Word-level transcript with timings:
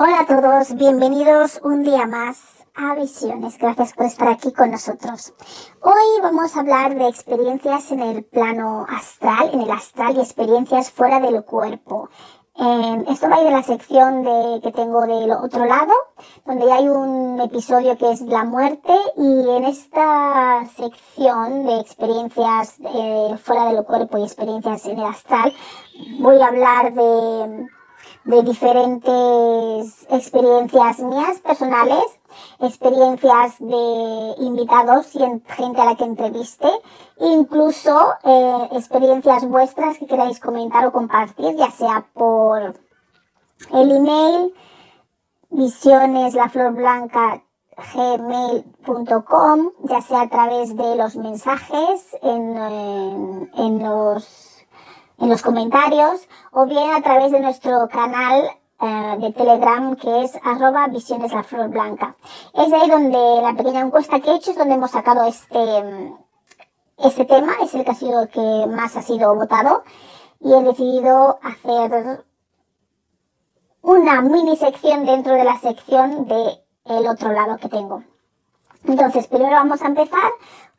Hola 0.00 0.20
a 0.20 0.26
todos, 0.26 0.76
bienvenidos 0.76 1.60
un 1.64 1.82
día 1.82 2.06
más 2.06 2.38
a 2.76 2.94
Visiones. 2.94 3.58
Gracias 3.58 3.94
por 3.94 4.06
estar 4.06 4.28
aquí 4.28 4.52
con 4.52 4.70
nosotros. 4.70 5.34
Hoy 5.80 6.22
vamos 6.22 6.56
a 6.56 6.60
hablar 6.60 6.94
de 6.94 7.08
experiencias 7.08 7.90
en 7.90 8.02
el 8.02 8.22
plano 8.22 8.86
astral, 8.88 9.50
en 9.52 9.62
el 9.62 9.70
astral 9.72 10.16
y 10.16 10.20
experiencias 10.20 10.92
fuera 10.92 11.18
del 11.18 11.42
cuerpo. 11.42 12.10
esto 13.08 13.28
va 13.28 13.36
a 13.38 13.40
ir 13.40 13.48
de 13.48 13.50
la 13.50 13.64
sección 13.64 14.22
de, 14.22 14.60
que 14.62 14.70
tengo 14.70 15.00
del 15.04 15.32
otro 15.32 15.64
lado, 15.64 15.92
donde 16.46 16.70
hay 16.70 16.88
un 16.88 17.40
episodio 17.40 17.98
que 17.98 18.12
es 18.12 18.20
la 18.20 18.44
muerte 18.44 18.94
y 19.16 19.50
en 19.50 19.64
esta 19.64 20.64
sección 20.76 21.66
de 21.66 21.80
experiencias 21.80 22.76
eh, 22.78 23.36
fuera 23.42 23.72
del 23.72 23.84
cuerpo 23.84 24.18
y 24.18 24.22
experiencias 24.22 24.86
en 24.86 25.00
el 25.00 25.06
astral 25.06 25.52
voy 26.20 26.40
a 26.40 26.46
hablar 26.46 26.94
de 26.94 27.66
de 28.28 28.42
diferentes 28.42 30.06
experiencias 30.10 30.98
mías 30.98 31.38
personales, 31.38 32.04
experiencias 32.60 33.58
de 33.58 34.34
invitados 34.40 35.14
y 35.14 35.20
gente 35.46 35.80
a 35.80 35.86
la 35.86 35.96
que 35.96 36.04
entreviste, 36.04 36.68
incluso 37.20 38.12
eh, 38.24 38.68
experiencias 38.72 39.48
vuestras 39.48 39.96
que 39.96 40.06
queráis 40.06 40.40
comentar 40.40 40.84
o 40.86 40.92
compartir, 40.92 41.56
ya 41.56 41.70
sea 41.70 42.06
por 42.12 42.74
el 43.72 43.96
email 43.96 44.52
visiones 45.48 46.34
la 46.34 46.50
flor 46.50 46.74
blanca 46.74 47.42
gmail.com, 47.94 49.70
ya 49.84 50.02
sea 50.02 50.22
a 50.22 50.28
través 50.28 50.76
de 50.76 50.96
los 50.96 51.16
mensajes 51.16 52.14
en, 52.20 53.50
en 53.56 53.78
los 53.82 54.47
en 55.18 55.28
los 55.28 55.42
comentarios 55.42 56.28
o 56.52 56.66
bien 56.66 56.92
a 56.92 57.02
través 57.02 57.32
de 57.32 57.40
nuestro 57.40 57.88
canal 57.88 58.50
eh, 58.80 59.16
de 59.20 59.32
Telegram 59.32 59.96
que 59.96 60.22
es 60.22 60.38
arroba 60.44 60.86
visiones 60.88 61.32
la 61.32 61.42
flor 61.42 61.68
blanca. 61.68 62.16
Es 62.54 62.72
ahí 62.72 62.88
donde 62.88 63.42
la 63.42 63.54
pequeña 63.54 63.80
encuesta 63.80 64.20
que 64.20 64.30
he 64.30 64.36
hecho 64.36 64.52
es 64.52 64.58
donde 64.58 64.74
hemos 64.74 64.90
sacado 64.90 65.24
este, 65.24 66.14
este 66.98 67.24
tema, 67.24 67.54
es 67.62 67.74
el 67.74 67.84
que 67.84 67.90
ha 67.90 67.94
sido 67.94 68.22
el 68.22 68.28
que 68.28 68.66
más 68.68 68.96
ha 68.96 69.02
sido 69.02 69.34
votado 69.34 69.82
y 70.40 70.52
he 70.52 70.62
decidido 70.62 71.38
hacer 71.42 72.24
una 73.82 74.20
mini 74.22 74.56
sección 74.56 75.06
dentro 75.06 75.34
de 75.34 75.44
la 75.44 75.58
sección 75.58 76.26
de 76.28 76.62
el 76.84 77.06
otro 77.06 77.32
lado 77.32 77.56
que 77.58 77.68
tengo. 77.68 78.02
Entonces, 78.84 79.26
primero 79.26 79.52
vamos 79.52 79.82
a 79.82 79.86
empezar 79.86 80.30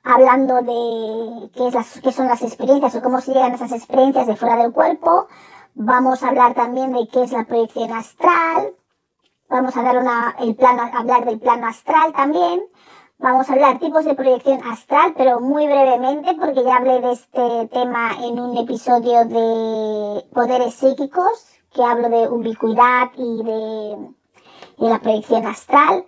hablando 0.03 0.55
de 0.61 1.49
qué, 1.51 1.67
es 1.67 1.73
las, 1.73 2.01
qué 2.01 2.11
son 2.11 2.27
las 2.27 2.41
experiencias 2.41 2.95
o 2.95 3.01
cómo 3.01 3.21
se 3.21 3.33
llegan 3.33 3.53
esas 3.53 3.71
experiencias 3.71 4.27
de 4.27 4.35
fuera 4.35 4.57
del 4.57 4.71
cuerpo. 4.71 5.27
Vamos 5.75 6.23
a 6.23 6.29
hablar 6.29 6.53
también 6.53 6.93
de 6.93 7.07
qué 7.07 7.23
es 7.23 7.31
la 7.31 7.45
proyección 7.45 7.91
astral. 7.93 8.75
Vamos 9.49 9.75
a 9.77 9.83
dar 9.83 9.97
una, 9.97 10.35
el 10.39 10.55
plano, 10.55 10.83
hablar 10.93 11.25
del 11.25 11.39
plano 11.39 11.67
astral 11.67 12.13
también. 12.13 12.61
Vamos 13.17 13.49
a 13.49 13.53
hablar 13.53 13.79
tipos 13.79 14.05
de 14.05 14.15
proyección 14.15 14.61
astral, 14.63 15.13
pero 15.17 15.41
muy 15.41 15.65
brevemente, 15.65 16.35
porque 16.35 16.63
ya 16.63 16.77
hablé 16.77 17.01
de 17.01 17.11
este 17.11 17.67
tema 17.67 18.11
en 18.23 18.39
un 18.39 18.57
episodio 18.57 19.25
de 19.25 20.23
poderes 20.33 20.75
psíquicos, 20.75 21.47
que 21.73 21.83
hablo 21.83 22.09
de 22.09 22.29
ubicuidad 22.29 23.11
y 23.17 23.43
de, 23.43 24.13
de 24.77 24.89
la 24.89 24.99
proyección 24.99 25.45
astral. 25.47 26.05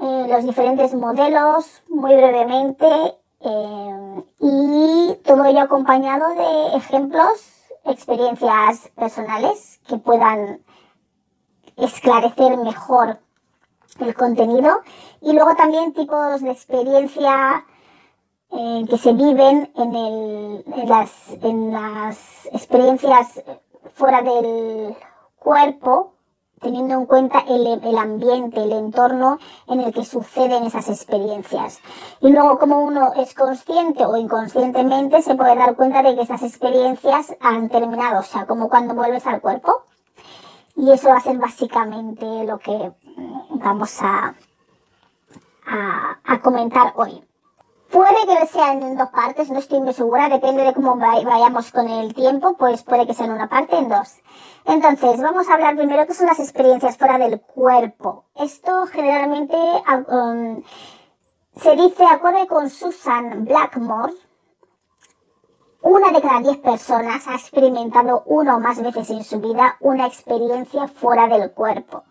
Eh, 0.00 0.26
los 0.28 0.44
diferentes 0.44 0.94
modelos 0.94 1.82
muy 1.88 2.14
brevemente 2.14 2.86
eh, 3.40 4.24
y 4.38 5.14
todo 5.24 5.44
ello 5.44 5.62
acompañado 5.62 6.28
de 6.28 6.76
ejemplos, 6.76 7.66
experiencias 7.84 8.90
personales 8.94 9.80
que 9.88 9.96
puedan 9.96 10.62
esclarecer 11.76 12.58
mejor 12.58 13.18
el 13.98 14.14
contenido 14.14 14.82
y 15.20 15.32
luego 15.32 15.56
también 15.56 15.92
tipos 15.92 16.42
de 16.42 16.52
experiencia 16.52 17.64
eh, 18.52 18.84
que 18.88 18.98
se 18.98 19.12
viven 19.12 19.72
en, 19.74 19.94
el, 19.96 20.64
en, 20.76 20.88
las, 20.88 21.10
en 21.42 21.72
las 21.72 22.46
experiencias 22.52 23.42
fuera 23.94 24.22
del 24.22 24.96
cuerpo 25.40 26.14
teniendo 26.60 26.94
en 26.94 27.06
cuenta 27.06 27.44
el, 27.48 27.98
ambiente, 27.98 28.62
el 28.62 28.72
entorno 28.72 29.38
en 29.66 29.80
el 29.80 29.92
que 29.92 30.04
suceden 30.04 30.64
esas 30.64 30.88
experiencias. 30.88 31.80
Y 32.20 32.30
luego, 32.30 32.58
como 32.58 32.82
uno 32.82 33.12
es 33.16 33.34
consciente 33.34 34.04
o 34.04 34.16
inconscientemente, 34.16 35.22
se 35.22 35.34
puede 35.34 35.56
dar 35.56 35.76
cuenta 35.76 36.02
de 36.02 36.14
que 36.14 36.22
esas 36.22 36.42
experiencias 36.42 37.36
han 37.40 37.68
terminado, 37.68 38.20
o 38.20 38.24
sea, 38.24 38.46
como 38.46 38.68
cuando 38.68 38.94
vuelves 38.94 39.26
al 39.26 39.40
cuerpo. 39.40 39.84
Y 40.76 40.90
eso 40.90 41.08
va 41.08 41.16
a 41.16 41.20
ser 41.20 41.38
básicamente 41.38 42.24
lo 42.44 42.58
que 42.58 42.92
mm, 43.16 43.58
vamos 43.58 44.00
a, 44.00 44.34
a 46.24 46.40
comentar 46.40 46.92
hoy. 46.96 47.27
Puede 47.98 48.26
que 48.28 48.46
sean 48.46 48.80
en 48.84 48.96
dos 48.96 49.08
partes, 49.08 49.50
no 49.50 49.58
estoy 49.58 49.80
muy 49.80 49.92
segura, 49.92 50.28
depende 50.28 50.62
de 50.62 50.72
cómo 50.72 50.94
vayamos 50.94 51.72
con 51.72 51.88
el 51.88 52.14
tiempo, 52.14 52.56
pues 52.56 52.84
puede 52.84 53.08
que 53.08 53.12
sea 53.12 53.26
en 53.26 53.32
una 53.32 53.48
parte, 53.48 53.76
en 53.76 53.88
dos. 53.88 54.20
Entonces, 54.66 55.20
vamos 55.20 55.48
a 55.48 55.54
hablar 55.54 55.74
primero 55.74 56.06
qué 56.06 56.14
son 56.14 56.28
las 56.28 56.38
experiencias 56.38 56.96
fuera 56.96 57.18
del 57.18 57.40
cuerpo. 57.40 58.26
Esto 58.36 58.86
generalmente 58.86 59.56
um, 59.56 60.62
se 61.56 61.74
dice, 61.74 62.04
acorde 62.04 62.46
con 62.46 62.70
Susan 62.70 63.44
Blackmore, 63.44 64.14
una 65.82 66.12
de 66.12 66.22
cada 66.22 66.38
diez 66.38 66.58
personas 66.58 67.26
ha 67.26 67.34
experimentado 67.34 68.22
una 68.26 68.58
o 68.58 68.60
más 68.60 68.80
veces 68.80 69.10
en 69.10 69.24
su 69.24 69.40
vida 69.40 69.76
una 69.80 70.06
experiencia 70.06 70.86
fuera 70.86 71.26
del 71.26 71.50
cuerpo. 71.50 72.04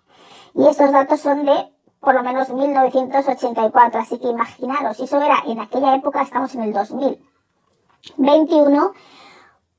Y 0.54 0.68
estos 0.68 0.92
datos 0.92 1.22
son 1.22 1.46
de 1.46 1.77
por 2.00 2.16
lo 2.16 2.24
menos 2.24 2.50
1984. 2.50 4.00
Así 4.00 4.18
que 4.20 4.30
imaginaros, 4.30 5.00
eso 5.00 5.22
era 5.22 5.44
en 5.46 5.60
aquella 5.60 5.96
época, 5.96 6.22
estamos 6.22 6.56
en 6.56 6.64
el 6.64 6.74
2021, 6.74 8.94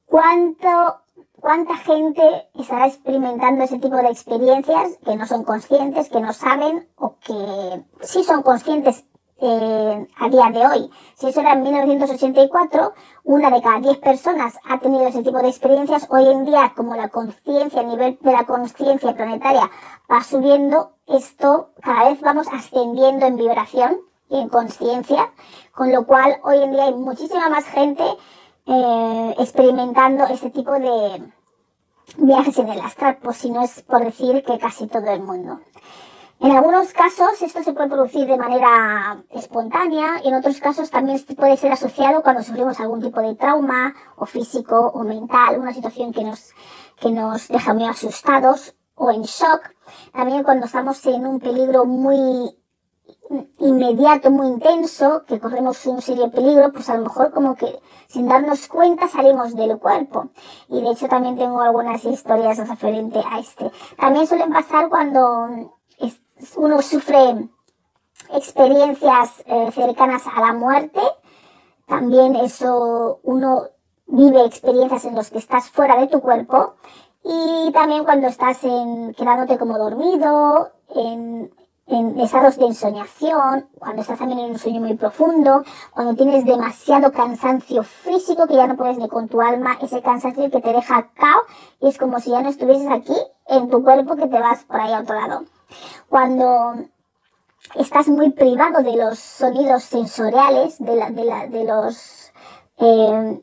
¿cuánto, 0.07 1.03
cuánta 1.41 1.77
gente 1.77 2.49
estará 2.55 2.87
experimentando 2.87 3.65
ese 3.65 3.79
tipo 3.79 3.97
de 3.97 4.09
experiencias 4.09 4.99
que 5.05 5.17
no 5.17 5.27
son 5.27 5.45
conscientes, 5.45 6.09
que 6.09 6.21
no 6.21 6.33
saben 6.33 6.89
o 6.97 7.17
que 7.19 7.85
sí 8.03 8.25
son 8.25 8.43
conscientes 8.43 9.05
eh, 9.41 10.07
a 10.19 10.29
día 10.29 10.51
de 10.51 10.67
hoy. 10.67 10.91
Si 11.15 11.29
eso 11.29 11.41
era 11.41 11.53
en 11.53 11.63
1984, 11.63 12.93
una 13.25 13.51
de 13.51 13.63
cada 13.63 13.81
diez 13.81 13.99
personas 13.99 14.59
ha 14.69 14.79
tenido 14.79 15.07
ese 15.07 15.23
tipo 15.23 15.39
de 15.39 15.49
experiencias. 15.49 16.07
Hoy 16.11 16.29
en 16.29 16.45
día, 16.45 16.73
como 16.77 16.97
la 16.97 17.09
conciencia, 17.09 17.81
a 17.81 17.85
nivel 17.85 18.19
de 18.21 18.33
la 18.33 18.45
conciencia 18.47 19.15
planetaria 19.15 19.71
va 20.11 20.25
subiendo, 20.25 20.93
esto 21.07 21.71
cada 21.81 22.11
vez 22.11 22.21
vamos 22.21 22.49
ascendiendo 22.53 23.27
en 23.27 23.37
vibración 23.37 24.01
y 24.29 24.41
en 24.41 24.49
conciencia, 24.49 25.33
con 25.73 25.93
lo 25.93 26.05
cual 26.07 26.39
hoy 26.43 26.59
en 26.63 26.73
día 26.73 26.85
hay 26.85 26.95
muchísima 26.95 27.49
más 27.49 27.65
gente 27.65 28.05
eh, 28.67 29.35
experimentando 29.39 30.25
este 30.25 30.51
tipo 30.51 30.73
de 30.73 31.23
viajes 32.17 32.59
en 32.59 32.69
el 32.69 32.81
astral, 32.81 33.19
pues 33.23 33.37
si 33.37 33.51
no 33.51 33.63
es 33.63 33.83
por 33.83 34.05
decir 34.05 34.43
que 34.45 34.59
casi 34.59 34.87
todo 34.87 35.11
el 35.11 35.21
mundo. 35.21 35.61
En 36.41 36.53
algunos 36.53 36.93
casos 36.93 37.43
esto 37.43 37.65
se 37.65 37.73
puede 37.73 37.89
producir 37.89 38.29
de 38.29 38.37
manera 38.37 39.25
espontánea 39.31 40.21
y 40.23 40.29
en 40.29 40.35
otros 40.35 40.61
casos 40.61 40.89
también 40.89 41.21
puede 41.37 41.57
ser 41.57 41.73
asociado 41.73 42.23
cuando 42.23 42.45
sufrimos 42.45 42.79
algún 42.79 43.03
tipo 43.03 43.21
de 43.21 43.35
trauma 43.35 43.93
o 44.17 44.25
físico 44.25 44.93
o 44.95 45.03
mental, 45.03 45.59
una 45.59 45.75
situación 45.75 46.13
que 46.13 46.23
nos, 46.23 46.53
que 47.01 47.11
nos 47.11 47.49
deja 47.49 47.75
muy 47.75 47.87
asustados 47.87 48.77
o 48.95 49.11
en 49.11 49.23
shock. 49.23 49.63
También 50.13 50.45
cuando 50.45 50.67
estamos 50.67 51.05
en 51.07 51.27
un 51.27 51.41
peligro 51.41 51.85
muy 51.85 52.57
inmediato, 53.59 54.31
muy 54.31 54.47
intenso, 54.47 55.25
que 55.27 55.41
corremos 55.41 55.85
un 55.87 56.01
serio 56.01 56.31
peligro, 56.31 56.73
pues 56.73 56.89
a 56.89 56.97
lo 56.97 57.03
mejor 57.03 57.33
como 57.33 57.57
que 57.57 57.81
sin 58.07 58.29
darnos 58.29 58.69
cuenta 58.69 59.09
salimos 59.09 59.57
del 59.57 59.77
cuerpo. 59.79 60.31
Y 60.69 60.81
de 60.83 60.91
hecho 60.91 61.09
también 61.09 61.37
tengo 61.37 61.61
algunas 61.61 62.05
historias 62.05 62.59
referente 62.59 63.21
a 63.29 63.41
este. 63.41 63.73
También 63.99 64.27
suelen 64.27 64.53
pasar 64.53 64.89
cuando 64.89 65.78
uno 66.57 66.83
sufre 66.83 67.49
experiencias 68.33 69.43
eh, 69.47 69.71
cercanas 69.73 70.23
a 70.27 70.41
la 70.41 70.53
muerte, 70.53 71.01
también 71.87 72.37
eso 72.37 73.21
uno 73.23 73.69
vive 74.07 74.45
experiencias 74.45 75.05
en 75.05 75.15
las 75.15 75.31
que 75.31 75.39
estás 75.39 75.71
fuera 75.71 75.97
de 75.97 76.09
tu 76.09 76.21
cuerpo 76.21 76.75
Y 77.25 77.71
también 77.73 78.05
cuando 78.05 78.29
estás 78.29 78.65
en, 78.65 79.13
quedándote 79.15 79.59
como 79.59 79.77
dormido, 79.77 80.71
en, 80.95 81.53
en 81.87 82.21
estados 82.21 82.57
de 82.57 82.67
ensoñación, 82.67 83.69
cuando 83.79 84.03
estás 84.03 84.19
también 84.19 84.39
en 84.39 84.51
un 84.53 84.59
sueño 84.59 84.81
muy 84.81 84.95
profundo, 84.95 85.65
cuando 85.93 86.15
tienes 86.15 86.45
demasiado 86.45 87.13
cansancio 87.13 87.83
físico 87.83 88.47
que 88.47 88.55
ya 88.55 88.67
no 88.67 88.77
puedes 88.77 88.99
ni 88.99 89.09
con 89.09 89.29
tu 89.29 89.43
alma, 89.43 89.77
ese 89.83 90.01
cansancio 90.01 90.51
que 90.51 90.61
te 90.61 90.73
deja 90.73 91.11
cao 91.15 91.43
y 91.81 91.89
es 91.89 91.99
como 91.99 92.21
si 92.21 92.31
ya 92.31 92.41
no 92.41 92.49
estuvieses 92.49 92.91
aquí 92.91 93.17
en 93.47 93.69
tu 93.69 93.83
cuerpo 93.83 94.17
que 94.17 94.27
te 94.27 94.39
vas 94.39 94.65
por 94.65 94.81
ahí 94.81 94.93
a 94.93 95.01
otro 95.01 95.17
lado. 95.17 95.45
Cuando 96.09 96.75
estás 97.75 98.09
muy 98.09 98.31
privado 98.31 98.83
de 98.83 98.97
los 98.97 99.19
sonidos 99.19 99.85
sensoriales, 99.85 100.79
de, 100.79 101.65
los 101.65 102.33
eh, 102.79 103.41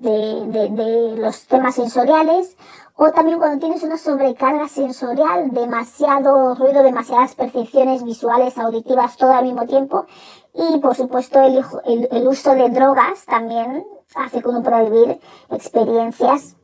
de, 0.00 1.16
los 1.18 1.46
temas 1.46 1.74
sensoriales, 1.74 2.56
o 2.94 3.10
también 3.12 3.38
cuando 3.38 3.58
tienes 3.58 3.82
una 3.82 3.98
sobrecarga 3.98 4.68
sensorial, 4.68 5.50
demasiado 5.50 6.54
ruido, 6.54 6.82
demasiadas 6.82 7.34
percepciones 7.34 8.02
visuales, 8.02 8.56
auditivas, 8.56 9.18
todo 9.18 9.32
al 9.34 9.44
mismo 9.44 9.66
tiempo. 9.66 10.06
Y 10.54 10.78
por 10.78 10.94
supuesto 10.94 11.40
el, 11.42 12.26
uso 12.26 12.54
de 12.54 12.70
drogas 12.70 13.26
también 13.26 13.84
hace 14.14 14.40
que 14.40 14.48
uno 14.48 14.62
vivir 14.84 15.20
experiencias 15.50 16.56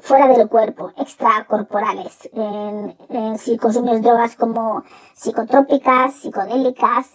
fuera 0.00 0.28
del 0.28 0.48
cuerpo, 0.48 0.92
extracorporales. 0.96 2.28
En, 2.32 2.96
en, 3.08 3.38
si 3.38 3.56
consumes 3.56 4.02
drogas 4.02 4.36
como 4.36 4.82
psicotrópicas, 5.14 6.14
psicodélicas, 6.14 7.12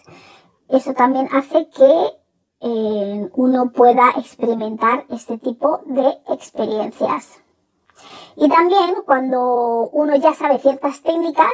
eso 0.70 0.94
también 0.94 1.28
hace 1.32 1.68
que 1.70 2.20
eh, 2.62 3.30
uno 3.34 3.72
pueda 3.72 4.12
experimentar 4.18 5.06
este 5.10 5.38
tipo 5.38 5.82
de 5.86 6.20
experiencias. 6.30 7.42
Y 8.36 8.48
también 8.50 8.96
cuando 9.06 9.90
uno 9.92 10.16
ya 10.16 10.34
sabe 10.34 10.60
ciertas 10.60 11.02
técnicas, 11.02 11.54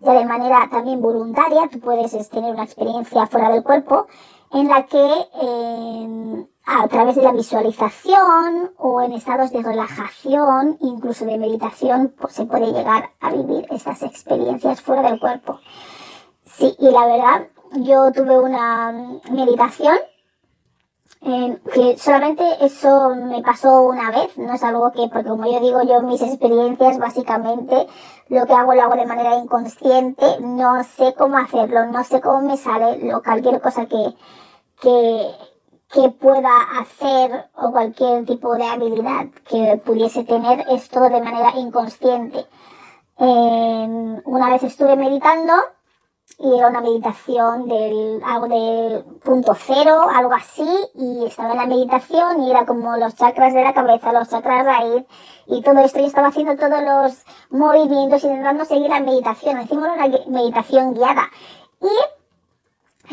ya 0.00 0.12
de 0.14 0.24
manera 0.24 0.68
también 0.70 1.02
voluntaria, 1.02 1.68
tú 1.70 1.80
puedes 1.80 2.12
tener 2.30 2.54
una 2.54 2.64
experiencia 2.64 3.26
fuera 3.26 3.50
del 3.50 3.62
cuerpo 3.62 4.06
en 4.52 4.68
la 4.68 4.86
que 4.86 5.26
eh, 5.42 6.46
a 6.64 6.86
través 6.88 7.16
de 7.16 7.22
la 7.22 7.32
visualización 7.32 8.72
o 8.76 9.02
en 9.02 9.12
estados 9.12 9.50
de 9.50 9.62
relajación, 9.62 10.78
incluso 10.80 11.24
de 11.24 11.38
meditación, 11.38 12.14
pues 12.20 12.34
se 12.34 12.46
puede 12.46 12.72
llegar 12.72 13.10
a 13.20 13.30
vivir 13.30 13.66
estas 13.70 14.02
experiencias 14.02 14.80
fuera 14.80 15.02
del 15.02 15.18
cuerpo. 15.18 15.60
Sí, 16.44 16.74
y 16.78 16.90
la 16.90 17.06
verdad, 17.06 17.48
yo 17.80 18.12
tuve 18.12 18.38
una 18.38 18.92
meditación 19.30 19.96
eh, 21.24 21.56
que 21.72 21.96
solamente 21.98 22.42
eso 22.62 23.14
me 23.14 23.42
pasó 23.42 23.82
una 23.82 24.10
vez, 24.10 24.36
no 24.36 24.54
es 24.54 24.62
algo 24.64 24.90
que, 24.90 25.08
porque 25.08 25.28
como 25.28 25.46
yo 25.46 25.60
digo, 25.60 25.80
yo 25.82 26.02
mis 26.02 26.20
experiencias 26.20 26.98
básicamente 26.98 27.86
lo 28.28 28.44
que 28.44 28.52
hago 28.52 28.74
lo 28.74 28.82
hago 28.82 28.96
de 28.96 29.06
manera 29.06 29.36
inconsciente, 29.36 30.40
no 30.40 30.82
sé 30.82 31.14
cómo 31.14 31.38
hacerlo, 31.38 31.86
no 31.86 32.02
sé 32.02 32.20
cómo 32.20 32.40
me 32.40 32.56
sale, 32.56 32.98
lo, 33.04 33.22
cualquier 33.22 33.60
cosa 33.60 33.86
que, 33.86 34.16
que, 34.80 35.30
que 35.92 36.08
pueda 36.08 36.50
hacer 36.80 37.50
o 37.54 37.70
cualquier 37.70 38.24
tipo 38.24 38.54
de 38.54 38.64
habilidad 38.64 39.26
que 39.48 39.80
pudiese 39.84 40.24
tener 40.24 40.64
es 40.70 40.88
todo 40.88 41.10
de 41.10 41.20
manera 41.20 41.52
inconsciente. 41.56 42.46
Eh, 43.18 44.20
una 44.24 44.50
vez 44.50 44.62
estuve 44.62 44.96
meditando 44.96 45.52
y 46.38 46.58
era 46.58 46.68
una 46.68 46.80
meditación 46.80 47.68
del 47.68 48.22
algo 48.24 48.48
de 48.48 49.04
punto 49.22 49.54
cero, 49.54 50.06
algo 50.14 50.32
así, 50.32 50.68
y 50.94 51.26
estaba 51.26 51.50
en 51.52 51.58
la 51.58 51.66
meditación 51.66 52.42
y 52.42 52.50
era 52.50 52.64
como 52.64 52.96
los 52.96 53.14
chakras 53.14 53.52
de 53.52 53.62
la 53.62 53.74
cabeza, 53.74 54.12
los 54.12 54.30
chakras 54.30 54.64
raíz 54.64 55.04
y 55.46 55.60
todo 55.60 55.80
esto, 55.80 56.00
y 56.00 56.04
estaba 56.04 56.28
haciendo 56.28 56.56
todos 56.56 56.82
los 56.82 57.24
movimientos 57.50 58.24
intentando 58.24 58.64
seguir 58.64 58.88
la 58.88 59.00
meditación, 59.00 59.60
hicimos 59.60 59.88
una 59.88 60.08
meditación 60.28 60.94
guiada. 60.94 61.28
Y 61.82 62.11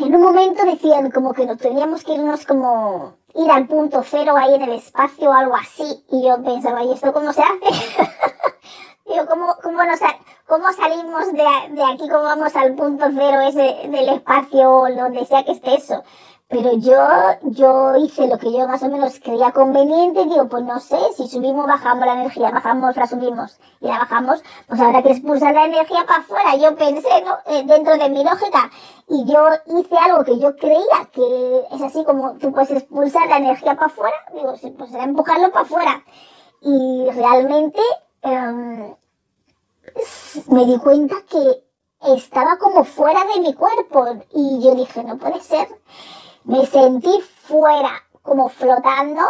en 0.02 0.14
un 0.14 0.22
momento 0.22 0.64
decían 0.64 1.10
como 1.10 1.32
que 1.32 1.46
nos 1.46 1.58
teníamos 1.58 2.04
que 2.04 2.14
irnos 2.14 2.46
como 2.46 3.16
ir 3.34 3.50
al 3.50 3.66
punto 3.66 4.02
cero 4.04 4.34
ahí 4.36 4.54
en 4.54 4.62
el 4.62 4.72
espacio 4.72 5.30
o 5.30 5.32
algo 5.32 5.54
así, 5.54 6.04
y 6.10 6.26
yo 6.26 6.42
pensaba, 6.42 6.82
¿y 6.82 6.92
esto 6.92 7.12
cómo 7.12 7.32
se 7.32 7.42
hace? 7.42 7.58
Digo, 9.06 9.26
¿cómo, 9.28 9.56
cómo, 9.62 9.80
¿cómo 10.46 10.72
salimos 10.72 11.32
de, 11.32 11.74
de, 11.74 11.84
aquí? 11.84 12.08
¿Cómo 12.08 12.22
vamos 12.22 12.54
al 12.54 12.74
punto 12.74 13.06
cero 13.12 13.40
ese 13.40 13.88
del 13.88 14.08
espacio 14.08 14.70
o 14.70 14.90
donde 14.90 15.24
sea 15.26 15.44
que 15.44 15.52
esté 15.52 15.74
eso? 15.74 16.02
Pero 16.50 16.76
yo, 16.78 16.98
yo 17.44 17.96
hice 17.96 18.26
lo 18.26 18.36
que 18.36 18.52
yo 18.52 18.66
más 18.66 18.82
o 18.82 18.88
menos 18.88 19.20
creía 19.20 19.52
conveniente. 19.52 20.24
Digo, 20.24 20.48
pues 20.48 20.64
no 20.64 20.80
sé, 20.80 20.98
si 21.16 21.28
subimos, 21.28 21.64
bajamos 21.64 22.04
la 22.04 22.14
energía, 22.14 22.50
bajamos, 22.50 22.96
la 22.96 23.06
subimos 23.06 23.60
y 23.80 23.86
la 23.86 23.98
bajamos, 24.00 24.42
pues 24.66 24.80
habrá 24.80 25.00
que 25.00 25.12
expulsar 25.12 25.54
la 25.54 25.66
energía 25.66 26.04
para 26.08 26.22
afuera. 26.22 26.56
Yo 26.56 26.74
pensé, 26.74 27.22
¿no? 27.24 27.38
Eh, 27.46 27.62
dentro 27.64 27.96
de 27.96 28.10
mi 28.10 28.24
lógica. 28.24 28.68
Y 29.08 29.24
yo 29.26 29.46
hice 29.78 29.96
algo 29.96 30.24
que 30.24 30.40
yo 30.40 30.56
creía 30.56 31.08
que 31.12 31.66
es 31.70 31.82
así 31.82 32.02
como 32.04 32.32
tú 32.38 32.52
puedes 32.52 32.72
expulsar 32.72 33.28
la 33.28 33.36
energía 33.36 33.76
para 33.76 33.86
afuera. 33.86 34.16
Digo, 34.34 34.54
pues 34.76 34.90
será 34.90 35.04
empujarlo 35.04 35.52
para 35.52 35.62
afuera. 35.62 36.04
Y 36.62 37.06
realmente, 37.12 37.80
um, 38.24 38.96
me 40.48 40.64
di 40.64 40.78
cuenta 40.78 41.14
que 41.28 41.64
estaba 42.12 42.58
como 42.58 42.82
fuera 42.82 43.20
de 43.34 43.40
mi 43.40 43.54
cuerpo 43.54 44.06
y 44.32 44.60
yo 44.62 44.74
dije, 44.74 45.04
no 45.04 45.16
puede 45.16 45.40
ser. 45.40 45.68
Me 46.44 46.66
sentí 46.66 47.20
fuera, 47.20 48.02
como 48.22 48.48
flotando 48.48 49.20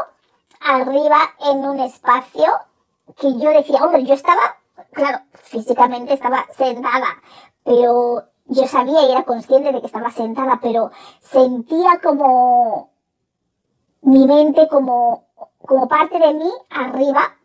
arriba 0.61 1.19
en 1.41 1.65
un 1.65 1.81
espacio 1.81 2.47
que 3.19 3.39
yo 3.39 3.51
decía, 3.51 3.83
hombre, 3.83 4.05
yo 4.05 4.15
estaba, 4.15 4.59
claro, 4.93 5.21
físicamente 5.35 6.15
estaba 6.15 6.47
sentada, 6.57 7.21
pero 7.65 8.25
yo 8.47 8.67
sabía 8.67 9.03
y 9.03 9.13
era 9.13 9.25
consciente 9.25 9.73
de 9.73 9.81
que 9.81 9.87
estaba 9.87 10.11
sentada, 10.11 10.59
pero 10.63 10.91
sentía 11.21 12.01
como 12.03 12.91
mi 14.03 14.27
mente 14.27 14.69
como, 14.69 15.27
como 15.59 15.89
parte 15.89 16.19
de 16.19 16.35
mí 16.35 16.51
arriba 16.71 17.37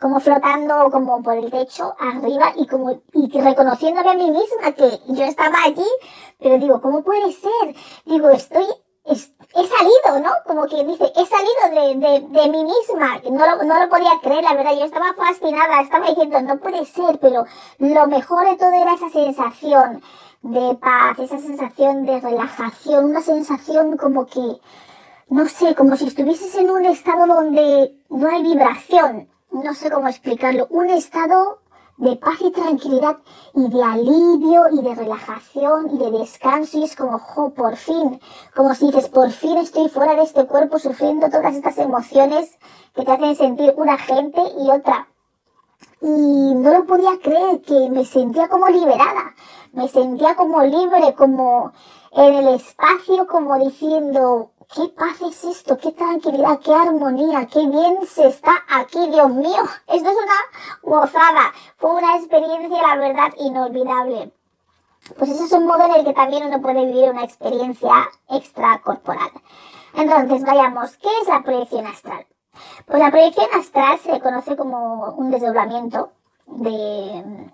como 0.00 0.20
flotando 0.20 0.90
como 0.90 1.22
por 1.22 1.36
el 1.36 1.50
techo 1.50 1.94
arriba 1.98 2.52
y 2.56 2.66
como 2.66 3.02
y 3.12 3.40
reconociéndome 3.40 4.10
a 4.10 4.14
mí 4.14 4.30
misma 4.30 4.72
que 4.72 5.00
yo 5.08 5.24
estaba 5.24 5.62
allí, 5.64 5.88
pero 6.38 6.58
digo, 6.58 6.80
¿cómo 6.80 7.02
puede 7.02 7.32
ser? 7.32 7.74
Digo, 8.06 8.30
estoy 8.30 8.66
he 9.04 9.66
salido, 9.66 10.20
¿no? 10.22 10.30
Como 10.46 10.66
que 10.66 10.84
dice, 10.84 11.10
he 11.16 11.26
salido 11.26 11.98
de, 12.00 12.06
de, 12.06 12.20
de 12.28 12.48
mí 12.48 12.64
misma. 12.64 13.20
No 13.30 13.56
lo, 13.56 13.64
no 13.64 13.80
lo 13.82 13.88
podía 13.88 14.20
creer, 14.22 14.44
la 14.44 14.54
verdad. 14.54 14.74
Yo 14.78 14.84
estaba 14.84 15.14
fascinada, 15.14 15.80
estaba 15.80 16.06
diciendo, 16.08 16.40
no 16.42 16.58
puede 16.58 16.84
ser, 16.84 17.18
pero 17.18 17.44
lo 17.78 18.06
mejor 18.06 18.46
de 18.46 18.56
todo 18.56 18.72
era 18.72 18.94
esa 18.94 19.10
sensación 19.10 20.02
de 20.42 20.74
paz, 20.76 21.18
esa 21.18 21.38
sensación 21.38 22.06
de 22.06 22.20
relajación, 22.20 23.04
una 23.06 23.22
sensación 23.22 23.96
como 23.96 24.26
que, 24.26 24.60
no 25.28 25.46
sé, 25.46 25.74
como 25.74 25.96
si 25.96 26.06
estuvieses 26.06 26.54
en 26.54 26.70
un 26.70 26.86
estado 26.86 27.26
donde 27.26 27.94
no 28.08 28.28
hay 28.28 28.42
vibración 28.42 29.28
no 29.52 29.74
sé 29.74 29.90
cómo 29.90 30.08
explicarlo, 30.08 30.66
un 30.70 30.90
estado 30.90 31.60
de 32.00 32.16
paz 32.16 32.40
y 32.40 32.50
tranquilidad 32.50 33.18
y 33.54 33.68
de 33.68 33.82
alivio 33.82 34.68
y 34.72 34.80
de 34.80 34.94
relajación 34.94 35.90
y 35.94 35.98
de 35.98 36.10
descanso 36.10 36.78
y 36.78 36.84
es 36.84 36.96
como, 36.96 37.18
jo, 37.18 37.50
por 37.50 37.76
fin, 37.76 38.18
como 38.56 38.74
si 38.74 38.86
dices, 38.86 39.08
por 39.08 39.30
fin 39.30 39.58
estoy 39.58 39.88
fuera 39.90 40.14
de 40.14 40.22
este 40.22 40.46
cuerpo 40.46 40.78
sufriendo 40.78 41.28
todas 41.28 41.54
estas 41.54 41.76
emociones 41.76 42.58
que 42.94 43.04
te 43.04 43.12
hacen 43.12 43.36
sentir 43.36 43.74
una 43.76 43.98
gente 43.98 44.40
y 44.58 44.70
otra. 44.70 45.08
Y 46.00 46.54
no 46.54 46.72
lo 46.72 46.86
podía 46.86 47.18
creer, 47.22 47.60
que 47.60 47.90
me 47.90 48.06
sentía 48.06 48.48
como 48.48 48.68
liberada, 48.68 49.34
me 49.72 49.86
sentía 49.88 50.34
como 50.36 50.62
libre, 50.62 51.14
como 51.14 51.72
en 52.12 52.34
el 52.34 52.48
espacio, 52.54 53.26
como 53.26 53.58
diciendo, 53.58 54.52
qué 54.74 54.88
paz 54.88 55.20
es 55.22 55.44
esto, 55.44 55.76
qué 55.78 55.92
tranquilidad, 55.92 56.60
qué 56.60 56.72
armonía, 56.72 57.46
qué 57.46 57.66
bien 57.66 58.06
se 58.06 58.28
está 58.28 58.52
aquí, 58.68 59.08
Dios 59.08 59.30
mío. 59.30 59.62
Esto 59.86 60.10
es 60.10 60.16
una 60.16 60.40
gozada. 60.82 61.52
Fue 61.76 61.92
una 61.92 62.16
experiencia, 62.16 62.82
la 62.82 62.96
verdad, 62.96 63.32
inolvidable. 63.38 64.32
Pues 65.18 65.30
ese 65.30 65.44
es 65.44 65.52
un 65.52 65.66
modo 65.66 65.86
en 65.86 65.94
el 65.96 66.04
que 66.04 66.12
también 66.12 66.46
uno 66.46 66.60
puede 66.60 66.86
vivir 66.86 67.10
una 67.10 67.24
experiencia 67.24 68.08
extracorporal. 68.28 69.30
Entonces, 69.94 70.44
vayamos, 70.44 70.96
¿qué 70.98 71.08
es 71.22 71.28
la 71.28 71.42
proyección 71.42 71.86
astral? 71.86 72.26
Pues 72.86 72.98
la 72.98 73.10
proyección 73.10 73.48
astral 73.54 73.98
se 73.98 74.20
conoce 74.20 74.56
como 74.56 75.14
un 75.14 75.30
desdoblamiento 75.30 76.12
de 76.46 77.50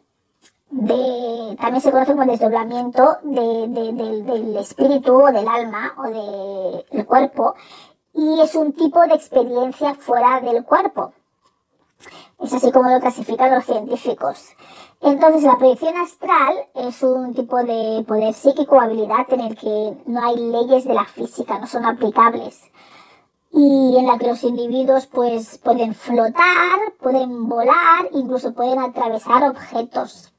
de, 0.76 1.56
también 1.56 1.80
se 1.80 1.90
conoce 1.90 2.12
como 2.12 2.30
desdoblamiento 2.30 3.16
de, 3.22 3.68
de, 3.68 3.92
del 4.22 4.56
espíritu 4.58 5.14
o 5.14 5.32
del 5.32 5.48
alma 5.48 5.94
o 5.96 6.84
del 6.92 7.06
cuerpo 7.06 7.54
y 8.12 8.40
es 8.40 8.54
un 8.54 8.72
tipo 8.74 9.00
de 9.06 9.14
experiencia 9.14 9.94
fuera 9.94 10.40
del 10.40 10.64
cuerpo. 10.64 11.12
Es 12.40 12.52
así 12.52 12.70
como 12.72 12.90
lo 12.90 13.00
clasifican 13.00 13.54
los 13.54 13.64
científicos. 13.64 14.50
Entonces 15.00 15.44
la 15.44 15.56
proyección 15.56 15.96
astral 15.96 16.54
es 16.74 17.02
un 17.02 17.34
tipo 17.34 17.56
de 17.62 18.04
poder 18.06 18.34
psíquico 18.34 18.76
o 18.76 18.80
habilidad 18.80 19.26
en 19.30 19.40
el 19.40 19.56
que 19.56 19.96
no 20.06 20.22
hay 20.22 20.36
leyes 20.36 20.84
de 20.84 20.94
la 20.94 21.06
física, 21.06 21.58
no 21.58 21.66
son 21.66 21.86
aplicables. 21.86 22.70
y 23.52 23.96
en 23.96 24.06
la 24.06 24.18
que 24.18 24.26
los 24.26 24.44
individuos 24.44 25.06
pues 25.06 25.56
pueden 25.58 25.94
flotar, 25.94 26.78
pueden 27.00 27.48
volar, 27.48 28.08
incluso 28.12 28.52
pueden 28.52 28.78
atravesar 28.80 29.44
objetos. 29.44 30.35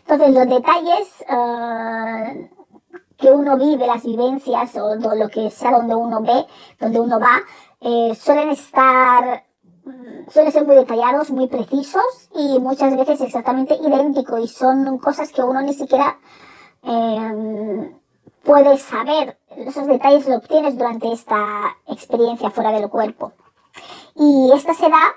Entonces 0.00 0.34
los 0.34 0.48
detalles 0.48 1.24
uh, 1.28 2.64
que 3.16 3.30
uno 3.30 3.56
vive, 3.56 3.86
las 3.86 4.04
vivencias 4.04 4.76
o 4.76 4.94
lo 4.96 5.28
que 5.28 5.50
sea 5.50 5.72
donde 5.72 5.94
uno 5.94 6.20
ve, 6.20 6.46
donde 6.78 7.00
uno 7.00 7.20
va, 7.20 7.40
eh, 7.80 8.14
suelen 8.14 8.50
estar, 8.50 9.44
mm, 9.84 10.30
suelen 10.30 10.52
ser 10.52 10.66
muy 10.66 10.76
detallados, 10.76 11.30
muy 11.30 11.48
precisos 11.48 12.28
y 12.34 12.58
muchas 12.58 12.96
veces 12.96 13.20
exactamente 13.20 13.76
idénticos 13.76 14.40
y 14.40 14.48
son 14.48 14.98
cosas 14.98 15.32
que 15.32 15.42
uno 15.42 15.60
ni 15.62 15.74
siquiera 15.74 16.18
eh, 16.82 17.94
puede 18.42 18.78
saber. 18.78 19.38
Esos 19.56 19.86
detalles 19.86 20.28
lo 20.28 20.36
obtienes 20.36 20.76
durante 20.76 21.12
esta 21.12 21.76
experiencia 21.86 22.50
fuera 22.50 22.72
del 22.72 22.88
cuerpo. 22.88 23.32
Y 24.16 24.50
esta 24.52 24.74
se 24.74 24.88
da 24.88 25.14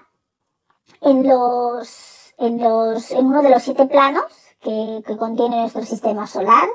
en 1.02 1.28
los, 1.28 2.34
en 2.38 2.64
los, 2.64 3.12
en 3.12 3.26
uno 3.26 3.42
de 3.42 3.50
los 3.50 3.64
siete 3.64 3.86
planos 3.86 4.47
que, 4.62 5.04
que 5.06 5.18
contiene 5.18 5.62
nuestro 5.62 5.84
sistema 5.84 6.28
solar, 6.28 6.68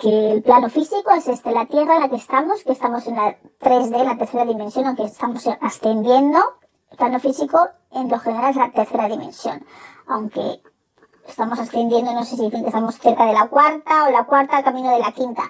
que 0.00 0.32
el 0.32 0.42
plano 0.42 0.68
físico 0.68 1.12
es 1.12 1.28
este, 1.28 1.52
la 1.52 1.66
Tierra 1.66 1.96
en 1.96 2.02
la 2.02 2.08
que 2.08 2.16
estamos, 2.16 2.64
que 2.64 2.72
estamos 2.72 3.06
en 3.06 3.14
la 3.14 3.36
3D, 3.60 4.04
la 4.04 4.18
tercera 4.18 4.44
dimensión, 4.44 4.86
aunque 4.86 5.04
estamos 5.04 5.46
ascendiendo. 5.60 6.38
El 6.90 6.98
plano 6.98 7.20
físico, 7.20 7.58
en 7.92 8.08
lo 8.08 8.18
general, 8.18 8.50
es 8.50 8.56
la 8.56 8.72
tercera 8.72 9.08
dimensión, 9.08 9.64
aunque 10.08 10.62
estamos 11.26 11.58
ascendiendo, 11.58 12.12
no 12.12 12.24
sé 12.24 12.36
si 12.36 12.42
dicen 12.42 12.62
que 12.62 12.68
estamos 12.68 12.96
cerca 12.96 13.26
de 13.26 13.32
la 13.32 13.48
cuarta 13.48 14.04
o 14.06 14.10
la 14.10 14.24
cuarta, 14.24 14.62
camino 14.62 14.90
de 14.90 15.00
la 15.00 15.12
quinta, 15.12 15.42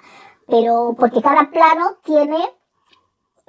pero 0.47 0.95
porque 0.97 1.21
cada 1.21 1.49
plano 1.49 1.97
tiene 2.03 2.37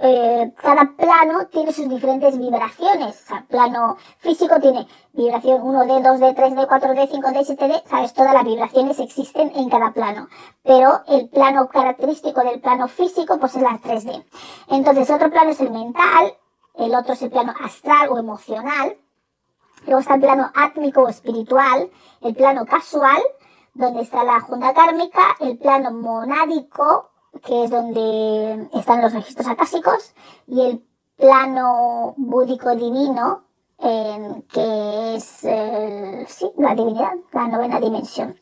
eh, 0.00 0.52
cada 0.56 0.92
plano 0.96 1.48
tiene 1.48 1.72
sus 1.72 1.88
diferentes 1.88 2.38
vibraciones. 2.38 3.20
O 3.20 3.26
sea, 3.26 3.44
plano 3.48 3.96
físico 4.18 4.60
tiene 4.60 4.86
vibración 5.12 5.60
1D, 5.60 6.02
2D, 6.02 6.36
3D, 6.36 6.68
4D, 6.68 7.10
5D, 7.10 7.58
7D. 7.58 7.82
Sabes, 7.84 8.14
todas 8.14 8.32
las 8.32 8.44
vibraciones 8.44 9.00
existen 9.00 9.50
en 9.56 9.68
cada 9.68 9.92
plano. 9.92 10.28
Pero 10.62 11.02
el 11.08 11.28
plano 11.28 11.68
característico 11.68 12.42
del 12.42 12.60
plano 12.60 12.86
físico, 12.86 13.38
pues 13.40 13.56
es 13.56 13.62
la 13.62 13.80
3D. 13.80 14.24
Entonces, 14.68 15.10
otro 15.10 15.30
plano 15.30 15.50
es 15.50 15.60
el 15.60 15.72
mental, 15.72 16.32
el 16.74 16.94
otro 16.94 17.14
es 17.14 17.22
el 17.22 17.30
plano 17.30 17.52
astral 17.60 18.10
o 18.10 18.18
emocional. 18.18 18.96
Luego 19.84 20.00
está 20.00 20.14
el 20.14 20.20
plano 20.20 20.50
átmico 20.54 21.02
o 21.02 21.08
espiritual, 21.08 21.90
el 22.20 22.34
plano 22.36 22.66
casual, 22.66 23.20
donde 23.74 24.02
está 24.02 24.22
la 24.22 24.40
junta 24.40 24.72
kármica, 24.74 25.36
el 25.40 25.58
plano 25.58 25.90
monádico 25.90 27.10
que 27.44 27.64
es 27.64 27.70
donde 27.70 28.68
están 28.74 29.02
los 29.02 29.12
registros 29.12 29.48
acásicos, 29.48 30.14
y 30.46 30.60
el 30.60 30.84
plano 31.16 32.14
búdico 32.16 32.74
divino, 32.74 33.44
que 33.80 35.14
es 35.14 35.44
la 35.44 36.74
divinidad, 36.74 37.12
la 37.32 37.48
novena 37.48 37.80
dimensión. 37.80 38.36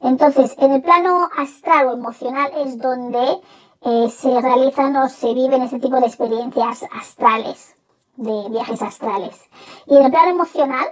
Entonces, 0.00 0.54
en 0.58 0.72
el 0.72 0.82
plano 0.82 1.30
astral 1.36 1.88
o 1.88 1.92
emocional 1.94 2.50
es 2.58 2.78
donde 2.78 3.40
eh, 3.80 4.10
se 4.10 4.40
realizan 4.40 4.94
o 4.96 5.08
se 5.08 5.32
viven 5.32 5.62
ese 5.62 5.78
tipo 5.78 5.98
de 5.98 6.06
experiencias 6.06 6.84
astrales, 6.92 7.74
de 8.16 8.48
viajes 8.50 8.82
astrales. 8.82 9.48
Y 9.86 9.96
en 9.96 10.04
el 10.04 10.10
plano 10.10 10.30
emocional 10.30 10.86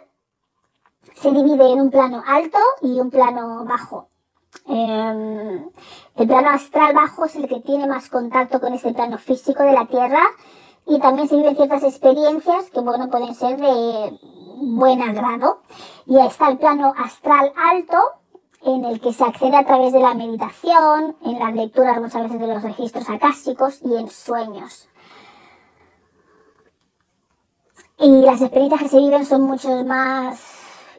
se 1.14 1.30
divide 1.30 1.72
en 1.72 1.80
un 1.80 1.90
plano 1.90 2.22
alto 2.26 2.58
y 2.80 3.00
un 3.00 3.10
plano 3.10 3.64
bajo. 3.64 4.08
Em, 4.66 5.70
el 6.16 6.26
plano 6.26 6.50
astral 6.50 6.94
bajo 6.94 7.24
es 7.24 7.36
el 7.36 7.48
que 7.48 7.60
tiene 7.60 7.86
más 7.86 8.08
contacto 8.08 8.60
con 8.60 8.72
este 8.74 8.92
plano 8.92 9.18
físico 9.18 9.62
de 9.62 9.72
la 9.72 9.86
Tierra 9.86 10.22
y 10.86 10.98
también 11.00 11.28
se 11.28 11.36
viven 11.36 11.56
ciertas 11.56 11.82
experiencias 11.82 12.70
que, 12.70 12.80
bueno, 12.80 13.10
pueden 13.10 13.34
ser 13.34 13.58
de 13.58 14.18
buen 14.56 15.02
agrado. 15.02 15.62
Y 16.06 16.16
ahí 16.18 16.28
está 16.28 16.48
el 16.48 16.58
plano 16.58 16.92
astral 16.96 17.52
alto, 17.56 17.98
en 18.62 18.84
el 18.84 19.00
que 19.00 19.12
se 19.12 19.24
accede 19.24 19.56
a 19.56 19.66
través 19.66 19.92
de 19.92 20.00
la 20.00 20.14
meditación, 20.14 21.16
en 21.22 21.38
las 21.38 21.54
lecturas 21.54 22.00
muchas 22.00 22.22
veces 22.22 22.40
de 22.40 22.46
los 22.46 22.62
registros 22.62 23.08
acásicos 23.08 23.80
y 23.82 23.96
en 23.96 24.08
sueños. 24.08 24.88
Y 27.98 28.22
las 28.22 28.40
experiencias 28.40 28.82
que 28.82 28.88
se 28.88 28.98
viven 28.98 29.26
son 29.26 29.42
mucho 29.42 29.84
más 29.84 30.40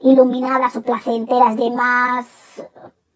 iluminadas 0.01 0.75
o 0.75 0.81
placenteras, 0.81 1.55
de 1.55 1.71
más 1.71 2.25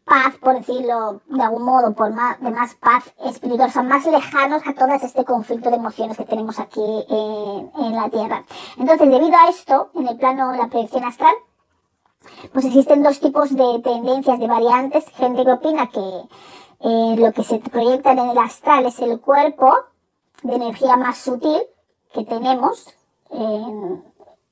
paz, 0.08 0.36
por 0.40 0.56
decirlo 0.56 1.22
de 1.28 1.44
algún 1.44 1.64
modo, 1.64 1.94
por 1.94 2.12
más, 2.14 2.40
de 2.40 2.50
más 2.50 2.74
paz 2.76 3.04
espiritual, 3.26 3.72
son 3.72 3.88
más 3.88 4.06
lejanos 4.06 4.64
a 4.66 4.74
todo 4.74 4.94
este 4.94 5.26
conflicto 5.26 5.70
de 5.70 5.76
emociones 5.76 6.18
que 6.18 6.26
tenemos 6.26 6.60
aquí 6.60 6.82
en, 7.10 7.96
la 7.96 8.10
Tierra. 8.10 8.44
Entonces, 8.78 9.10
debido 9.10 9.36
a 9.38 9.50
esto, 9.50 9.90
en 9.96 10.08
el 10.08 10.18
plano 10.18 10.52
de 10.52 10.58
la 10.58 10.68
proyección 10.68 11.04
astral, 11.04 11.34
pues 12.54 12.66
existen 12.66 13.04
dos 13.04 13.20
tipos 13.20 13.56
de 13.56 13.80
tendencias, 13.84 14.40
de 14.40 14.48
variantes. 14.48 15.06
Gente 15.10 15.44
que 15.44 15.52
opina 15.52 15.88
que 15.88 16.00
eh, 16.80 17.16
lo 17.18 17.32
que 17.34 17.44
se 17.44 17.60
proyecta 17.60 18.12
en 18.12 18.20
el 18.20 18.38
astral 18.38 18.86
es 18.86 19.00
el 19.00 19.20
cuerpo 19.20 19.74
de 20.44 20.56
energía 20.56 20.96
más 20.96 21.18
sutil 21.18 21.62
que 22.14 22.24
tenemos, 22.24 22.94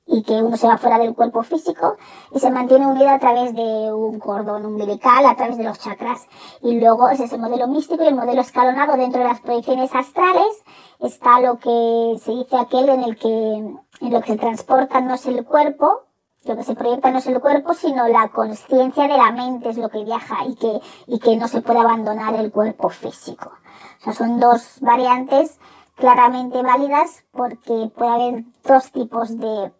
y 0.06 0.22
que 0.22 0.42
uno 0.42 0.56
se 0.56 0.68
va 0.68 0.78
fuera 0.78 0.98
del 0.98 1.14
cuerpo 1.14 1.42
físico 1.42 1.96
y 2.32 2.38
se 2.38 2.50
mantiene 2.50 2.86
unido 2.86 3.08
a 3.10 3.18
través 3.18 3.54
de 3.54 3.92
un 3.92 4.20
cordón 4.20 4.64
umbilical, 4.64 5.26
a 5.26 5.34
través 5.34 5.58
de 5.58 5.64
los 5.64 5.78
chakras. 5.80 6.26
Y 6.62 6.78
luego 6.78 7.08
es 7.08 7.20
ese 7.20 7.38
modelo 7.38 7.66
místico 7.66 8.04
y 8.04 8.06
el 8.06 8.14
modelo 8.14 8.40
escalonado 8.40 8.96
dentro 8.96 9.20
de 9.20 9.28
las 9.28 9.40
proyecciones 9.40 9.94
astrales 9.94 10.62
está 11.00 11.40
lo 11.40 11.58
que 11.58 12.16
se 12.22 12.30
dice 12.32 12.56
aquel 12.56 12.88
en 12.88 13.02
el 13.02 13.16
que 13.16 13.76
en 14.00 14.12
lo 14.12 14.20
que 14.20 14.32
se 14.32 14.38
transporta 14.38 15.00
no 15.00 15.14
es 15.14 15.26
el 15.26 15.44
cuerpo, 15.44 16.02
lo 16.44 16.56
que 16.56 16.62
se 16.62 16.74
proyecta 16.74 17.10
no 17.10 17.18
es 17.18 17.26
el 17.26 17.40
cuerpo, 17.40 17.74
sino 17.74 18.06
la 18.08 18.28
conciencia 18.28 19.08
de 19.08 19.16
la 19.16 19.32
mente 19.32 19.70
es 19.70 19.78
lo 19.78 19.88
que 19.88 20.04
viaja 20.04 20.44
y 20.46 20.54
que, 20.54 20.80
y 21.06 21.18
que 21.18 21.36
no 21.36 21.48
se 21.48 21.62
puede 21.62 21.80
abandonar 21.80 22.34
el 22.34 22.52
cuerpo 22.52 22.88
físico. 22.88 23.50
O 24.00 24.04
sea, 24.04 24.12
son 24.12 24.38
dos 24.38 24.78
variantes 24.80 25.58
claramente 25.96 26.62
válidas 26.62 27.24
porque 27.32 27.90
puede 27.96 28.10
haber 28.10 28.44
dos 28.64 28.92
tipos 28.92 29.38
de 29.38 29.72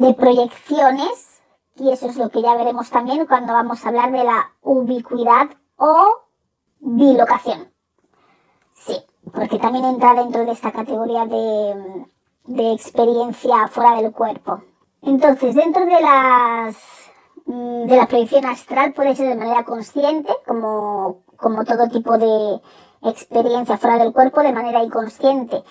de 0.00 0.14
proyecciones, 0.14 1.42
y 1.76 1.90
eso 1.90 2.06
es 2.06 2.16
lo 2.16 2.30
que 2.30 2.40
ya 2.40 2.54
veremos 2.54 2.88
también 2.88 3.26
cuando 3.26 3.52
vamos 3.52 3.84
a 3.84 3.88
hablar 3.90 4.10
de 4.10 4.24
la 4.24 4.50
ubicuidad 4.62 5.50
o 5.76 6.22
bilocación. 6.78 7.70
Sí, 8.72 8.96
porque 9.30 9.58
también 9.58 9.84
entra 9.84 10.14
dentro 10.14 10.46
de 10.46 10.52
esta 10.52 10.72
categoría 10.72 11.26
de, 11.26 12.06
de 12.46 12.72
experiencia 12.72 13.68
fuera 13.68 14.00
del 14.00 14.10
cuerpo. 14.12 14.62
Entonces, 15.02 15.54
dentro 15.54 15.84
de 15.84 16.00
las 16.00 16.76
mm, 17.44 17.86
de 17.86 17.96
la 17.96 18.06
proyección 18.06 18.46
astral 18.46 18.94
puede 18.94 19.14
ser 19.14 19.28
de 19.28 19.34
manera 19.34 19.64
consciente, 19.64 20.32
como, 20.46 21.24
como 21.36 21.62
todo 21.64 21.88
tipo 21.90 22.16
de 22.16 22.58
experiencia 23.02 23.76
fuera 23.76 23.98
del 23.98 24.14
cuerpo, 24.14 24.40
de 24.40 24.54
manera 24.54 24.82
inconsciente. 24.82 25.62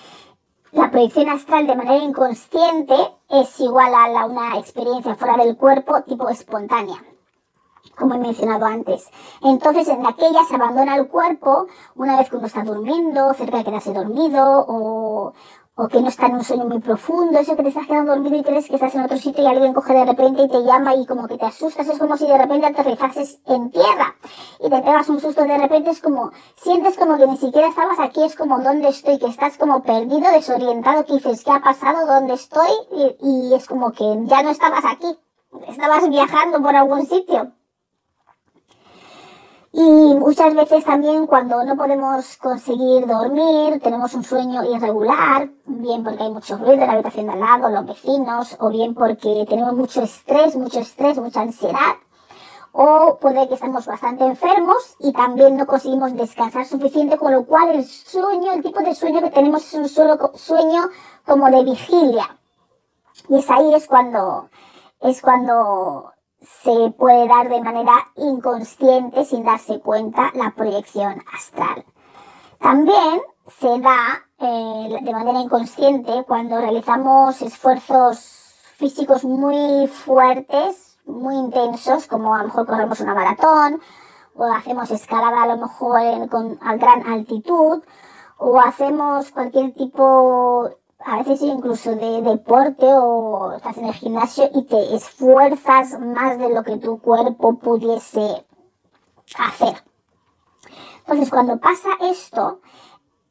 La 0.71 0.91
proyección 0.91 1.29
astral 1.29 1.65
de 1.65 1.75
manera 1.75 2.03
inconsciente 2.03 2.95
es 3.27 3.59
igual 3.59 3.91
a 3.95 4.25
una 4.27 4.59
experiencia 4.59 5.15
fuera 5.15 5.35
del 5.43 5.57
cuerpo 5.57 6.03
tipo 6.03 6.29
espontánea, 6.29 7.03
como 7.97 8.13
he 8.13 8.19
mencionado 8.19 8.67
antes. 8.67 9.09
Entonces, 9.41 9.87
en 9.87 10.05
aquella 10.05 10.43
se 10.43 10.55
abandona 10.55 10.95
el 10.95 11.07
cuerpo 11.07 11.65
una 11.95 12.17
vez 12.17 12.29
que 12.29 12.35
uno 12.35 12.45
está 12.45 12.63
durmiendo, 12.63 13.33
cerca 13.33 13.57
de 13.57 13.63
quedarse 13.63 13.93
dormido 13.93 14.63
o, 14.67 15.33
o 15.81 15.87
que 15.87 16.01
no 16.01 16.09
está 16.09 16.25
en 16.27 16.35
un 16.35 16.43
sueño 16.43 16.65
muy 16.65 16.79
profundo, 16.79 17.39
eso 17.39 17.55
que 17.55 17.63
te 17.63 17.69
estás 17.69 17.87
quedando 17.87 18.11
dormido 18.11 18.35
y 18.35 18.43
crees 18.43 18.67
que 18.67 18.75
estás 18.75 18.93
en 18.95 19.01
otro 19.01 19.17
sitio 19.17 19.41
y 19.41 19.47
alguien 19.47 19.73
coge 19.73 19.93
de 19.93 20.03
repente 20.03 20.43
y 20.43 20.49
te 20.49 20.61
llama 20.61 20.93
y 20.93 21.05
como 21.05 21.25
que 21.25 21.37
te 21.37 21.45
asustas, 21.45 21.87
es 21.87 21.97
como 21.97 22.17
si 22.17 22.27
de 22.27 22.37
repente 22.37 22.65
aterrizases 22.67 23.39
en 23.47 23.71
tierra 23.71 24.13
y 24.59 24.69
te 24.69 24.81
pegas 24.81 25.07
un 25.07 25.21
susto 25.21 25.45
de 25.45 25.57
repente, 25.57 25.91
es 25.91 26.01
como, 26.01 26.31
sientes 26.57 26.97
como 26.97 27.17
que 27.17 27.27
ni 27.27 27.37
siquiera 27.37 27.69
estabas 27.69 27.97
aquí, 28.01 28.21
es 28.23 28.35
como 28.35 28.59
dónde 28.59 28.89
estoy, 28.89 29.19
que 29.19 29.27
estás 29.27 29.57
como 29.57 29.81
perdido, 29.81 30.29
desorientado, 30.33 31.05
que 31.05 31.13
dices, 31.13 31.45
¿qué 31.45 31.51
ha 31.51 31.61
pasado? 31.61 32.05
¿Dónde 32.05 32.33
estoy? 32.33 32.69
y 33.21 33.53
es 33.53 33.65
como 33.65 33.93
que 33.93 34.03
ya 34.25 34.43
no 34.43 34.49
estabas 34.49 34.83
aquí, 34.83 35.17
estabas 35.69 36.09
viajando 36.09 36.61
por 36.61 36.75
algún 36.75 37.05
sitio. 37.05 37.53
Y 39.71 40.15
muchas 40.15 40.55
veces 40.55 40.83
también 40.83 41.27
cuando 41.27 41.63
no 41.63 41.77
podemos 41.77 42.37
conseguir 42.37 43.05
dormir, 43.05 43.79
tenemos 43.83 44.15
un 44.15 44.23
sueño 44.23 44.63
irregular, 44.63 45.51
bien 45.65 46.03
porque 46.03 46.23
hay 46.23 46.31
mucho 46.31 46.57
ruido 46.57 46.73
en 46.73 46.87
la 46.87 46.93
habitación 46.93 47.27
de 47.27 47.33
al 47.33 47.39
lado, 47.39 47.69
los 47.69 47.85
vecinos, 47.85 48.57
o 48.59 48.69
bien 48.69 48.95
porque 48.95 49.45
tenemos 49.47 49.73
mucho 49.73 50.01
estrés, 50.01 50.55
mucho 50.55 50.79
estrés, 50.79 51.19
mucha 51.19 51.41
ansiedad, 51.41 51.97
o 52.71 53.19
puede 53.21 53.47
que 53.47 53.53
estemos 53.55 53.85
bastante 53.85 54.25
enfermos 54.25 54.95
y 54.99 55.13
también 55.13 55.55
no 55.55 55.67
conseguimos 55.67 56.15
descansar 56.15 56.65
suficiente, 56.65 57.17
con 57.17 57.31
lo 57.31 57.45
cual 57.45 57.69
el 57.69 57.85
sueño, 57.85 58.53
el 58.53 58.63
tipo 58.63 58.79
de 58.79 58.95
sueño 58.95 59.21
que 59.21 59.29
tenemos 59.29 59.67
es 59.67 59.73
un 59.75 59.87
solo 59.87 60.31
sueño 60.33 60.89
como 61.25 61.49
de 61.51 61.63
vigilia. 61.63 62.39
Y 63.27 63.37
es 63.37 63.49
ahí 63.51 63.73
es 63.75 63.85
cuando, 63.85 64.49
es 65.01 65.21
cuando 65.21 66.11
se 66.41 66.91
puede 66.97 67.27
dar 67.27 67.49
de 67.49 67.61
manera 67.61 68.11
inconsciente 68.15 69.25
sin 69.25 69.43
darse 69.43 69.79
cuenta 69.79 70.31
la 70.33 70.51
proyección 70.51 71.23
astral. 71.33 71.85
También 72.59 73.21
se 73.47 73.79
da 73.79 74.23
eh, 74.39 74.99
de 75.01 75.11
manera 75.11 75.39
inconsciente 75.39 76.23
cuando 76.27 76.59
realizamos 76.59 77.41
esfuerzos 77.41 78.19
físicos 78.77 79.23
muy 79.25 79.87
fuertes, 79.87 80.97
muy 81.05 81.35
intensos, 81.35 82.07
como 82.07 82.35
a 82.35 82.39
lo 82.39 82.45
mejor 82.45 82.65
corremos 82.65 82.99
una 83.01 83.13
maratón, 83.13 83.81
o 84.35 84.45
hacemos 84.45 84.89
escalada 84.91 85.43
a 85.43 85.47
lo 85.47 85.57
mejor 85.57 86.29
con 86.29 86.57
a 86.61 86.75
gran 86.77 87.05
altitud, 87.05 87.83
o 88.37 88.59
hacemos 88.59 89.31
cualquier 89.31 89.73
tipo, 89.73 90.69
a 91.05 91.17
veces 91.17 91.41
incluso 91.41 91.95
de 91.95 92.21
deporte, 92.21 92.85
o 92.85 93.53
estás 93.55 93.77
en 93.77 93.85
el 93.85 93.93
gimnasio 93.93 94.49
y 94.53 94.63
te 94.63 94.95
esfuerzas 94.95 95.99
más 95.99 96.37
de 96.37 96.49
lo 96.49 96.63
que 96.63 96.77
tu 96.77 96.99
cuerpo 96.99 97.57
pudiese 97.57 98.45
hacer. 99.37 99.83
Entonces, 100.99 101.29
cuando 101.29 101.57
pasa 101.59 101.89
esto, 102.01 102.59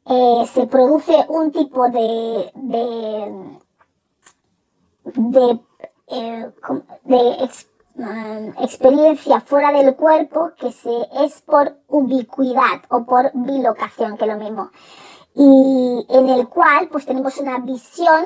eh, 0.05 0.45
se 0.51 0.67
produce 0.67 1.25
un 1.29 1.51
tipo 1.51 1.87
de, 1.89 2.51
de, 2.55 3.59
de, 5.05 5.59
eh, 6.07 6.51
mm, 7.95 8.63
experiencia 8.63 9.39
fuera 9.41 9.71
del 9.71 9.95
cuerpo 9.95 10.51
que 10.57 10.71
se, 10.71 11.07
es 11.23 11.41
por 11.41 11.77
ubicuidad 11.87 12.81
o 12.89 13.05
por 13.05 13.31
bilocación, 13.33 14.17
que 14.17 14.25
es 14.25 14.31
lo 14.31 14.37
mismo. 14.37 14.71
Y 15.35 16.05
en 16.09 16.29
el 16.29 16.47
cual 16.47 16.89
pues 16.89 17.05
tenemos 17.05 17.37
una 17.37 17.59
visión 17.59 18.25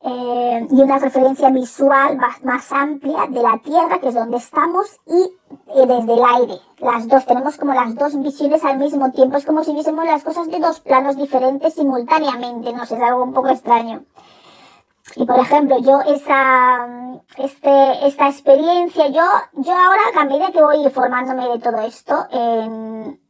eh, 0.00 0.66
y 0.70 0.80
una 0.80 0.98
referencia 0.98 1.50
visual 1.50 2.16
más, 2.16 2.44
más, 2.44 2.70
amplia 2.70 3.26
de 3.28 3.42
la 3.42 3.58
Tierra, 3.58 3.98
que 3.98 4.08
es 4.08 4.14
donde 4.14 4.36
estamos, 4.36 5.00
y 5.06 5.30
desde 5.74 6.14
el 6.14 6.22
aire. 6.36 6.60
Las 6.78 7.08
dos, 7.08 7.26
tenemos 7.26 7.56
como 7.56 7.74
las 7.74 7.94
dos 7.96 8.20
visiones 8.20 8.64
al 8.64 8.78
mismo 8.78 9.10
tiempo. 9.10 9.36
Es 9.36 9.44
como 9.44 9.64
si 9.64 9.72
viésemos 9.72 10.04
las 10.04 10.22
cosas 10.22 10.48
de 10.48 10.60
dos 10.60 10.78
planos 10.80 11.16
diferentes 11.16 11.74
simultáneamente, 11.74 12.72
no 12.72 12.86
sé, 12.86 12.96
es 12.96 13.02
algo 13.02 13.24
un 13.24 13.32
poco 13.32 13.48
extraño. 13.48 14.04
Y 15.16 15.24
por 15.24 15.40
ejemplo, 15.40 15.78
yo 15.80 16.00
esa, 16.02 16.86
este, 17.36 18.06
esta 18.06 18.28
experiencia, 18.28 19.08
yo, 19.08 19.24
yo 19.54 19.72
ahora 19.72 20.02
a 20.16 20.24
medida 20.26 20.52
que 20.52 20.62
voy 20.62 20.88
formándome 20.90 21.48
de 21.48 21.58
todo 21.58 21.80
esto, 21.80 22.26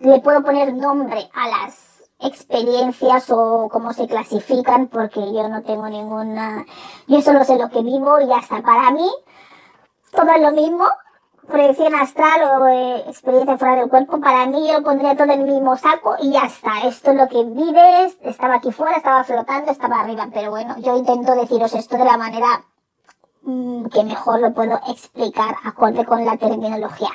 le 0.00 0.20
puedo 0.20 0.42
poner 0.42 0.74
nombre 0.74 1.30
a 1.32 1.48
las 1.48 1.97
experiencias 2.20 3.30
o 3.30 3.68
cómo 3.70 3.92
se 3.92 4.06
clasifican 4.06 4.88
porque 4.88 5.20
yo 5.20 5.48
no 5.48 5.62
tengo 5.62 5.88
ninguna, 5.88 6.66
yo 7.06 7.22
solo 7.22 7.44
sé 7.44 7.56
lo 7.58 7.68
que 7.70 7.82
vivo 7.82 8.20
y 8.20 8.32
hasta 8.32 8.60
para 8.62 8.90
mí 8.90 9.08
todo 10.10 10.30
es 10.32 10.40
lo 10.40 10.50
mismo, 10.52 10.86
proyección 11.46 11.94
astral 11.94 12.42
o 12.42 12.66
eh, 12.66 13.04
experiencia 13.06 13.56
fuera 13.56 13.76
del 13.76 13.88
cuerpo, 13.88 14.20
para 14.20 14.46
mí 14.46 14.66
yo 14.66 14.74
lo 14.74 14.82
pondría 14.82 15.16
todo 15.16 15.32
en 15.32 15.42
el 15.42 15.44
mismo 15.44 15.76
saco 15.76 16.16
y 16.20 16.32
ya 16.32 16.46
está, 16.46 16.80
esto 16.84 17.12
es 17.12 17.16
lo 17.16 17.28
que 17.28 17.44
vives, 17.44 18.16
estaba 18.22 18.56
aquí 18.56 18.72
fuera, 18.72 18.96
estaba 18.96 19.22
flotando, 19.24 19.70
estaba 19.70 20.00
arriba, 20.00 20.28
pero 20.32 20.50
bueno, 20.50 20.76
yo 20.78 20.96
intento 20.96 21.34
deciros 21.34 21.72
esto 21.74 21.96
de 21.96 22.04
la 22.04 22.16
manera 22.16 22.64
mm, 23.42 23.86
que 23.86 24.02
mejor 24.02 24.40
lo 24.40 24.52
puedo 24.52 24.80
explicar 24.88 25.54
acorde 25.64 26.04
con 26.04 26.24
la 26.24 26.36
terminología. 26.36 27.10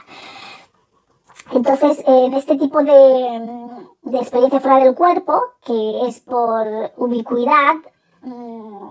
Entonces, 1.53 2.03
en 2.07 2.33
este 2.33 2.57
tipo 2.57 2.83
de, 2.83 3.86
de, 4.01 4.17
experiencia 4.17 4.60
fuera 4.60 4.83
del 4.83 4.95
cuerpo, 4.95 5.39
que 5.63 6.07
es 6.07 6.19
por 6.22 6.91
ubicuidad, 6.98 7.75
mm, 8.24 8.88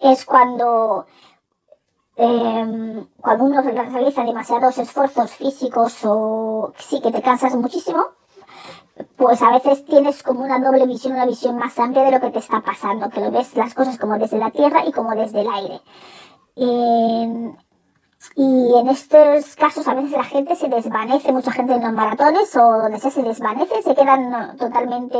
es 0.00 0.24
cuando, 0.24 1.04
em, 2.16 3.06
cuando 3.20 3.44
uno 3.44 3.60
realiza 3.60 4.24
demasiados 4.24 4.78
esfuerzos 4.78 5.30
físicos 5.32 5.98
o 6.04 6.72
sí 6.78 7.02
que 7.02 7.12
te 7.12 7.20
cansas 7.20 7.54
muchísimo, 7.54 8.02
pues 9.16 9.42
a 9.42 9.52
veces 9.52 9.84
tienes 9.84 10.22
como 10.22 10.42
una 10.42 10.58
doble 10.58 10.86
visión, 10.86 11.12
una 11.12 11.26
visión 11.26 11.56
más 11.56 11.78
amplia 11.78 12.04
de 12.04 12.12
lo 12.12 12.20
que 12.20 12.30
te 12.30 12.38
está 12.38 12.62
pasando, 12.62 13.10
que 13.10 13.20
lo 13.20 13.30
ves 13.30 13.54
las 13.56 13.74
cosas 13.74 13.98
como 13.98 14.18
desde 14.18 14.38
la 14.38 14.50
tierra 14.50 14.86
y 14.86 14.92
como 14.92 15.14
desde 15.14 15.42
el 15.42 15.48
aire. 15.50 15.82
Y 18.34 18.74
en 18.74 18.88
estos 18.88 19.56
casos 19.56 19.86
a 19.88 19.94
veces 19.94 20.12
la 20.12 20.24
gente 20.24 20.56
se 20.56 20.68
desvanece, 20.68 21.32
mucha 21.32 21.52
gente 21.52 21.74
en 21.74 21.82
los 21.82 21.92
maratones 21.92 22.54
o 22.56 22.82
donde 22.82 22.98
sea 22.98 23.10
se 23.10 23.22
desvanece, 23.22 23.82
se 23.82 23.94
quedan 23.94 24.56
totalmente 24.56 25.18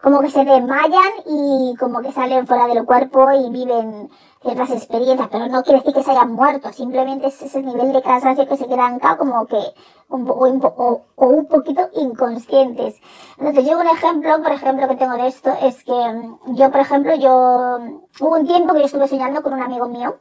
como 0.00 0.20
que 0.20 0.30
se 0.30 0.44
desmayan 0.44 1.12
y 1.26 1.74
como 1.78 2.00
que 2.00 2.12
salen 2.12 2.46
fuera 2.46 2.68
del 2.68 2.84
cuerpo 2.84 3.32
y 3.32 3.50
viven 3.50 4.08
ciertas 4.40 4.70
experiencias, 4.70 5.28
pero 5.30 5.48
no 5.48 5.62
quiere 5.64 5.80
decir 5.80 5.94
que 5.94 6.02
se 6.04 6.12
hayan 6.12 6.32
muerto, 6.32 6.72
simplemente 6.72 7.26
es 7.26 7.42
ese 7.42 7.60
nivel 7.60 7.92
de 7.92 8.02
cansancio 8.02 8.46
que 8.46 8.56
se 8.56 8.68
quedan 8.68 9.00
como 9.00 9.46
que 9.46 9.60
un, 10.08 10.30
o, 10.30 11.02
o, 11.16 11.26
un 11.26 11.46
poquito 11.46 11.90
inconscientes. 11.94 13.00
Entonces 13.38 13.66
yo 13.66 13.78
un 13.78 13.88
ejemplo, 13.88 14.40
por 14.40 14.52
ejemplo, 14.52 14.88
que 14.88 14.96
tengo 14.96 15.14
de 15.14 15.26
esto 15.26 15.52
es 15.60 15.82
que 15.82 15.92
mm, 15.92 16.54
yo, 16.54 16.70
por 16.70 16.80
ejemplo, 16.80 17.14
yo 17.16 17.78
hubo 18.20 18.36
un 18.36 18.46
tiempo 18.46 18.74
que 18.74 18.80
yo 18.80 18.86
estuve 18.86 19.08
soñando 19.08 19.42
con 19.42 19.54
un 19.54 19.62
amigo 19.62 19.88
mío 19.88 20.16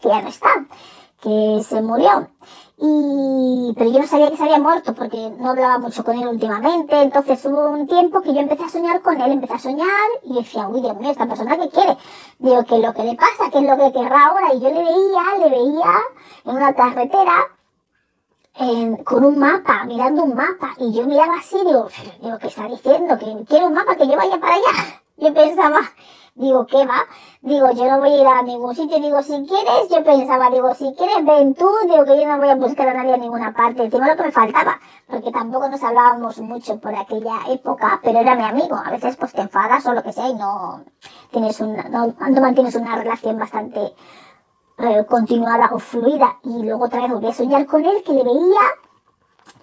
que 0.00 0.08
ya 0.08 0.22
no 0.22 0.28
está 0.28 0.48
que 1.22 1.62
se 1.62 1.80
murió. 1.80 2.28
Y, 2.76 3.72
pero 3.76 3.90
yo 3.90 4.00
no 4.00 4.06
sabía 4.08 4.30
que 4.30 4.36
se 4.36 4.42
había 4.42 4.58
muerto 4.58 4.92
porque 4.92 5.30
no 5.38 5.50
hablaba 5.50 5.78
mucho 5.78 6.02
con 6.02 6.18
él 6.18 6.26
últimamente. 6.26 7.00
Entonces 7.00 7.44
hubo 7.46 7.70
un 7.70 7.86
tiempo 7.86 8.20
que 8.22 8.34
yo 8.34 8.40
empecé 8.40 8.64
a 8.64 8.68
soñar 8.68 9.00
con 9.02 9.20
él, 9.20 9.32
empecé 9.32 9.54
a 9.54 9.58
soñar 9.60 9.88
y 10.24 10.34
decía, 10.34 10.68
uy, 10.68 10.80
Dios 10.80 10.96
mío, 10.96 11.12
esta 11.12 11.26
persona 11.26 11.56
que 11.56 11.68
quiere. 11.68 11.96
Digo, 12.40 12.64
¿qué 12.64 12.76
es 12.76 12.82
lo 12.82 12.92
que 12.92 13.04
le 13.04 13.14
pasa? 13.14 13.50
¿Qué 13.52 13.58
es 13.58 13.64
lo 13.64 13.76
que 13.76 13.92
querrá 13.92 14.26
ahora? 14.26 14.52
Y 14.52 14.60
yo 14.60 14.68
le 14.68 14.82
veía, 14.82 15.38
le 15.38 15.50
veía 15.50 15.92
en 16.44 16.56
una 16.56 16.74
carretera 16.74 17.48
con 19.04 19.24
un 19.24 19.38
mapa, 19.38 19.84
mirando 19.84 20.24
un 20.24 20.34
mapa. 20.34 20.74
Y 20.78 20.92
yo 20.92 21.06
miraba 21.06 21.36
así, 21.36 21.58
digo, 21.64 21.88
digo, 22.20 22.38
¿qué 22.38 22.48
está 22.48 22.66
diciendo? 22.66 23.16
Que 23.16 23.44
quiero 23.48 23.66
un 23.68 23.74
mapa, 23.74 23.94
que 23.94 24.08
yo 24.08 24.16
vaya 24.16 24.40
para 24.40 24.54
allá. 24.54 25.02
Yo 25.18 25.32
pensaba, 25.32 25.82
Digo, 26.34 26.64
¿qué 26.66 26.86
va? 26.86 27.04
Digo, 27.42 27.70
yo 27.72 27.84
no 27.90 28.00
voy 28.00 28.10
a 28.14 28.20
ir 28.22 28.26
a 28.26 28.42
ningún 28.42 28.74
sitio. 28.74 28.98
Digo, 28.98 29.22
si 29.22 29.32
quieres, 29.46 29.88
yo 29.90 30.02
pensaba, 30.02 30.50
digo, 30.50 30.74
si 30.74 30.94
quieres, 30.94 31.24
ven 31.26 31.54
tú. 31.54 31.68
Digo, 31.84 32.04
que 32.06 32.18
yo 32.18 32.26
no 32.26 32.38
voy 32.38 32.48
a 32.48 32.54
buscar 32.54 32.88
a 32.88 32.94
nadie 32.94 33.14
en 33.14 33.20
ninguna 33.20 33.52
parte. 33.52 33.84
Encima 33.84 34.08
lo 34.08 34.16
que 34.16 34.22
me 34.24 34.32
faltaba, 34.32 34.80
porque 35.06 35.30
tampoco 35.30 35.68
nos 35.68 35.82
hablábamos 35.82 36.38
mucho 36.40 36.80
por 36.80 36.94
aquella 36.94 37.40
época, 37.50 38.00
pero 38.02 38.18
era 38.18 38.34
mi 38.34 38.44
amigo. 38.44 38.76
A 38.76 38.90
veces, 38.90 39.16
pues 39.16 39.32
te 39.32 39.42
enfadas 39.42 39.84
o 39.86 39.92
lo 39.92 40.02
que 40.02 40.12
sea 40.12 40.28
y 40.28 40.34
no 40.34 40.84
tienes 41.30 41.60
una, 41.60 41.84
no, 41.90 42.14
mantienes 42.40 42.76
una 42.76 42.96
relación 42.96 43.38
bastante 43.38 43.94
eh, 44.78 45.04
continuada 45.06 45.68
o 45.72 45.78
fluida. 45.78 46.38
Y 46.44 46.62
luego 46.62 46.86
otra 46.86 47.02
vez 47.02 47.12
volví 47.12 47.28
a 47.28 47.34
soñar 47.34 47.66
con 47.66 47.84
él, 47.84 48.02
que 48.04 48.12
le 48.14 48.24
veía 48.24 48.60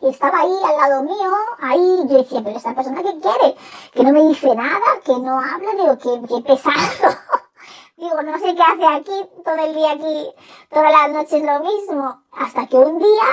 y 0.02 0.08
estaba 0.08 0.40
ahí 0.40 0.56
al 0.66 0.78
lado 0.78 1.04
mío, 1.04 1.32
ahí 1.60 2.08
yo 2.08 2.18
decía, 2.20 2.42
pero 2.44 2.58
esta 2.58 2.74
persona 2.74 3.04
que 3.04 3.20
quiere, 3.20 3.56
que 3.94 4.04
no 4.04 4.12
me 4.12 4.28
dice 4.28 4.56
nada, 4.56 5.00
que 5.04 5.18
no 5.18 5.40
habla, 5.40 5.72
digo, 5.74 5.98
que, 5.98 6.28
que 6.28 6.42
pesado. 6.42 7.16
digo, 7.98 8.22
no 8.22 8.38
sé 8.40 8.56
qué 8.56 8.62
hace 8.62 8.88
aquí, 8.88 9.30
todo 9.44 9.56
el 9.56 9.76
día 9.76 9.92
aquí, 9.92 10.30
todas 10.70 10.92
las 10.92 11.12
noches 11.12 11.44
lo 11.44 11.60
mismo. 11.60 12.22
Hasta 12.32 12.68
que 12.68 12.78
un 12.78 13.00
día, 13.00 13.24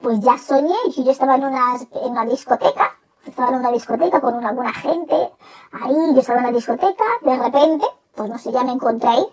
pues 0.00 0.20
ya 0.20 0.36
soñé, 0.36 0.76
y 0.96 1.04
yo 1.04 1.10
estaba 1.10 1.36
en 1.36 1.44
una, 1.44 1.76
en 1.76 2.10
una 2.10 2.24
discoteca, 2.24 2.98
estaba 3.24 3.50
en 3.50 3.56
una 3.56 3.70
discoteca 3.70 4.20
con 4.20 4.34
una 4.34 4.52
buena 4.52 4.72
gente, 4.72 5.32
ahí 5.72 6.14
yo 6.14 6.20
estaba 6.20 6.40
en 6.40 6.46
la 6.46 6.52
discoteca, 6.52 7.04
de 7.22 7.36
repente, 7.36 7.86
pues 8.14 8.28
no 8.28 8.38
sé, 8.38 8.50
ya 8.50 8.64
me 8.64 8.72
encontré 8.72 9.08
ahí, 9.08 9.26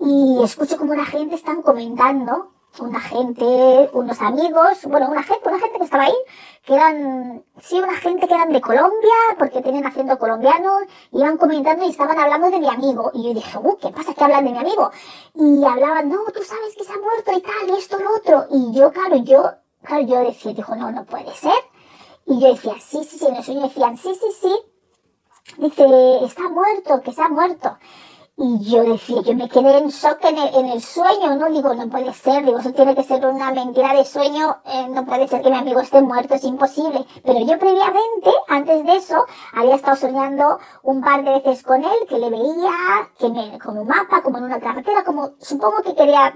y 0.00 0.42
escucho 0.44 0.78
como 0.78 0.94
la 0.94 1.04
gente 1.04 1.34
están 1.34 1.62
comentando 1.62 2.52
una 2.80 3.00
gente, 3.00 3.90
unos 3.92 4.20
amigos, 4.20 4.84
bueno, 4.84 5.08
una 5.10 5.22
gente, 5.22 5.48
una 5.48 5.58
gente 5.58 5.78
que 5.78 5.84
estaba 5.84 6.04
ahí, 6.04 6.16
que 6.64 6.74
eran, 6.74 7.44
sí, 7.60 7.78
una 7.78 7.96
gente 7.96 8.26
que 8.28 8.34
eran 8.34 8.52
de 8.52 8.60
Colombia, 8.60 9.14
porque 9.38 9.62
tenían 9.62 9.86
acento 9.86 10.18
colombiano, 10.18 10.78
iban 11.12 11.36
comentando 11.36 11.84
y 11.84 11.90
estaban 11.90 12.18
hablando 12.18 12.50
de 12.50 12.58
mi 12.58 12.68
amigo. 12.68 13.10
Y 13.14 13.24
yo 13.24 13.34
dije, 13.34 13.58
uh, 13.58 13.76
¿qué 13.78 13.88
pasa 13.90 14.14
que 14.14 14.24
hablan 14.24 14.44
de 14.44 14.52
mi 14.52 14.58
amigo? 14.58 14.90
Y 15.34 15.64
hablaban, 15.64 16.08
no, 16.08 16.24
tú 16.34 16.42
sabes 16.42 16.74
que 16.76 16.84
se 16.84 16.92
ha 16.92 16.98
muerto 16.98 17.32
y 17.36 17.40
tal, 17.40 17.68
y 17.68 17.78
esto, 17.78 17.98
lo 17.98 18.14
otro. 18.16 18.46
Y 18.50 18.72
yo, 18.72 18.92
claro, 18.92 19.16
yo, 19.16 19.50
claro, 19.82 20.02
yo 20.02 20.20
decía, 20.20 20.52
dijo, 20.52 20.76
no, 20.76 20.90
no 20.90 21.04
puede 21.04 21.34
ser. 21.34 21.60
Y 22.26 22.40
yo 22.40 22.48
decía, 22.52 22.74
sí, 22.80 23.04
sí, 23.04 23.18
sí, 23.18 23.26
en 23.26 23.36
el 23.36 23.44
sueño 23.44 23.62
decían, 23.62 23.96
sí, 23.96 24.14
sí, 24.14 24.28
sí. 24.40 24.58
Dice, 25.56 25.84
está 26.24 26.48
muerto, 26.48 27.00
que 27.00 27.12
se 27.12 27.22
ha 27.22 27.28
muerto. 27.28 27.78
Y 28.40 28.70
yo 28.70 28.84
decía, 28.84 29.20
yo 29.22 29.34
me 29.34 29.48
quedé 29.48 29.78
en 29.78 29.88
shock 29.88 30.24
en 30.24 30.66
el, 30.66 30.80
sueño, 30.80 31.34
¿no? 31.34 31.50
Digo, 31.50 31.74
no 31.74 31.88
puede 31.88 32.14
ser, 32.14 32.44
digo, 32.44 32.60
eso 32.60 32.72
tiene 32.72 32.94
que 32.94 33.02
ser 33.02 33.26
una 33.26 33.50
mentira 33.50 33.92
de 33.94 34.04
sueño, 34.04 34.58
eh, 34.64 34.86
no 34.90 35.04
puede 35.04 35.26
ser 35.26 35.42
que 35.42 35.50
mi 35.50 35.56
amigo 35.56 35.80
esté 35.80 36.00
muerto, 36.02 36.34
es 36.34 36.44
imposible. 36.44 37.04
Pero 37.24 37.40
yo 37.40 37.58
previamente, 37.58 38.30
antes 38.46 38.84
de 38.86 38.94
eso, 38.94 39.26
había 39.52 39.74
estado 39.74 39.96
soñando 39.96 40.60
un 40.84 41.00
par 41.00 41.24
de 41.24 41.32
veces 41.32 41.64
con 41.64 41.82
él, 41.82 42.06
que 42.08 42.20
le 42.20 42.30
veía, 42.30 43.10
que 43.18 43.28
me, 43.28 43.58
con 43.58 43.76
un 43.76 43.88
mapa, 43.88 44.22
como 44.22 44.38
en 44.38 44.44
una 44.44 44.60
carretera, 44.60 45.02
como 45.02 45.32
supongo 45.40 45.82
que 45.82 45.96
quería 45.96 46.32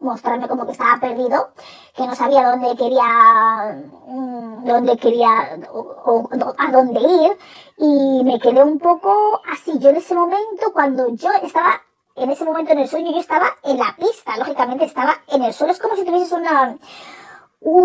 mostrarme 0.00 0.48
como 0.48 0.66
que 0.66 0.72
estaba 0.72 0.98
perdido, 1.00 1.50
que 1.94 2.06
no 2.06 2.14
sabía 2.14 2.50
dónde 2.50 2.76
quería, 2.76 3.82
mm, 4.06 4.64
dónde 4.64 4.96
quería 4.96 5.58
o, 5.72 6.28
a 6.56 6.72
dónde 6.72 7.00
ir 7.00 7.38
y 7.76 8.24
me 8.24 8.38
quedé 8.38 8.62
un 8.62 8.78
poco 8.78 9.40
así. 9.52 9.78
Yo 9.78 9.90
en 9.90 9.96
ese 9.96 10.14
momento, 10.14 10.72
cuando 10.72 11.08
yo 11.14 11.30
estaba 11.42 11.82
en 12.16 12.30
ese 12.30 12.44
momento 12.44 12.72
en 12.72 12.80
el 12.80 12.88
sueño, 12.88 13.12
yo 13.12 13.20
estaba 13.20 13.46
en 13.62 13.78
la 13.78 13.94
pista, 13.96 14.36
lógicamente 14.36 14.84
estaba 14.84 15.18
en 15.28 15.42
el 15.44 15.52
suelo, 15.52 15.72
es 15.72 15.78
como 15.78 15.94
si 15.94 16.04
tuvieses 16.04 16.32
una, 16.32 16.76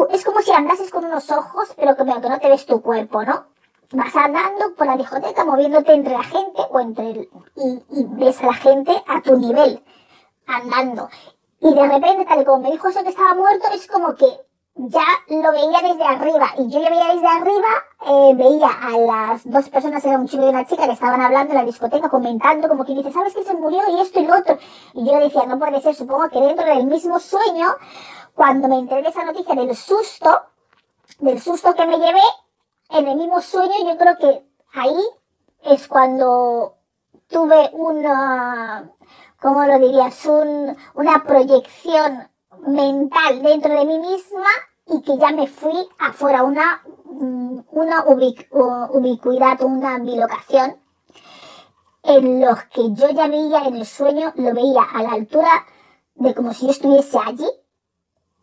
es 0.10 0.26
como 0.26 0.42
si 0.42 0.52
andases 0.52 0.90
con 0.90 1.06
unos 1.06 1.30
ojos, 1.30 1.72
pero 1.76 1.96
que, 1.96 2.04
no 2.04 2.40
te 2.40 2.50
ves 2.50 2.66
tu 2.66 2.82
cuerpo, 2.82 3.24
¿no? 3.24 3.46
vas 3.92 4.16
andando 4.16 4.74
por 4.76 4.88
la 4.88 4.98
discoteca 4.98 5.46
moviéndote 5.46 5.94
entre 5.94 6.14
la 6.14 6.24
gente 6.24 6.62
o 6.72 6.80
entre 6.80 7.30
y, 7.56 7.84
y, 7.92 8.06
ves 8.10 8.42
a 8.42 8.48
la 8.48 8.54
gente 8.54 9.04
a 9.08 9.22
tu 9.22 9.38
nivel 9.38 9.84
andando 10.48 11.10
y 11.64 11.74
de 11.74 11.88
repente 11.88 12.26
tal 12.26 12.42
y 12.42 12.46
como 12.46 12.64
me 12.64 12.72
dijo 12.72 12.88
eso 12.88 13.04
que 13.04 13.10
estaba 13.10 13.34
muerto 13.34 13.68
es 13.74 13.88
como 13.88 14.14
que 14.16 14.28
ya 14.76 15.06
lo 15.28 15.52
veía 15.52 15.80
desde 15.84 16.04
arriba. 16.04 16.48
Y 16.58 16.70
yo 16.70 16.82
ya 16.82 16.90
veía 16.90 17.14
desde 17.14 17.28
arriba 17.28 17.68
eh, 18.08 18.34
veía 18.36 18.68
a 18.68 18.92
las 18.98 19.50
dos 19.50 19.70
personas 19.70 20.04
era 20.04 20.18
un 20.18 20.28
chico 20.28 20.44
y 20.44 20.50
una 20.50 20.66
chica 20.66 20.86
que 20.86 20.94
estaban 20.94 21.22
hablando 21.22 21.54
en 21.54 21.60
la 21.60 21.66
discoteca 21.66 22.10
comentando 22.10 22.68
como 22.68 22.86
que 22.86 22.94
dice 22.94 23.12
sabes 23.12 23.34
que 23.34 23.44
se 23.44 23.54
murió 23.54 23.82
y 23.90 24.02
esto 24.02 24.20
y 24.20 24.28
lo 24.28 24.38
otro 24.38 24.58
y 24.94 25.06
yo 25.06 25.20
decía 25.20 25.46
no 25.46 25.58
puede 25.58 25.82
ser 25.82 25.96
supongo 25.96 26.30
que 26.30 26.42
dentro 26.42 26.66
del 26.66 26.86
mismo 26.86 27.20
sueño 27.20 27.68
cuando 28.36 28.68
me 28.68 28.80
enteré 28.80 29.04
de 29.04 29.10
esa 29.10 29.24
noticia 29.24 29.56
del 29.56 29.76
susto 29.76 30.42
del 31.20 31.40
susto 31.40 31.74
que 31.76 31.86
me 31.86 31.98
llevé 31.98 32.22
en 32.90 33.08
el 33.08 33.16
mismo 33.18 33.42
sueño, 33.42 33.74
yo 33.86 33.98
creo 33.98 34.18
que 34.18 34.46
ahí 34.74 35.04
es 35.64 35.88
cuando 35.88 36.76
tuve 37.28 37.70
una, 37.74 38.92
¿cómo 39.44 39.66
lo 39.66 39.78
dirías? 39.78 40.26
Un, 40.26 40.76
una 40.96 41.24
proyección 41.24 42.30
mental 42.66 43.44
dentro 43.44 43.74
de 43.78 43.86
mí 43.86 44.00
misma 44.00 44.48
y 44.88 45.02
que 45.02 45.18
ya 45.18 45.32
me 45.32 45.48
fui 45.48 45.88
afuera, 46.00 46.44
una, 46.44 46.82
mm, 47.06 47.60
una 47.72 48.06
ubicuidad, 48.06 49.62
una 49.62 50.00
bilocación 50.00 50.78
en 52.04 52.42
los 52.42 52.64
que 52.66 52.94
yo 52.94 53.10
ya 53.12 53.28
veía 53.28 53.66
en 53.66 53.76
el 53.76 53.86
sueño, 53.86 54.34
lo 54.36 54.54
veía 54.54 54.84
a 54.94 55.04
la 55.04 55.12
altura 55.12 55.66
de 56.16 56.34
como 56.34 56.54
si 56.54 56.66
yo 56.66 56.72
estuviese 56.72 57.18
allí, 57.18 57.50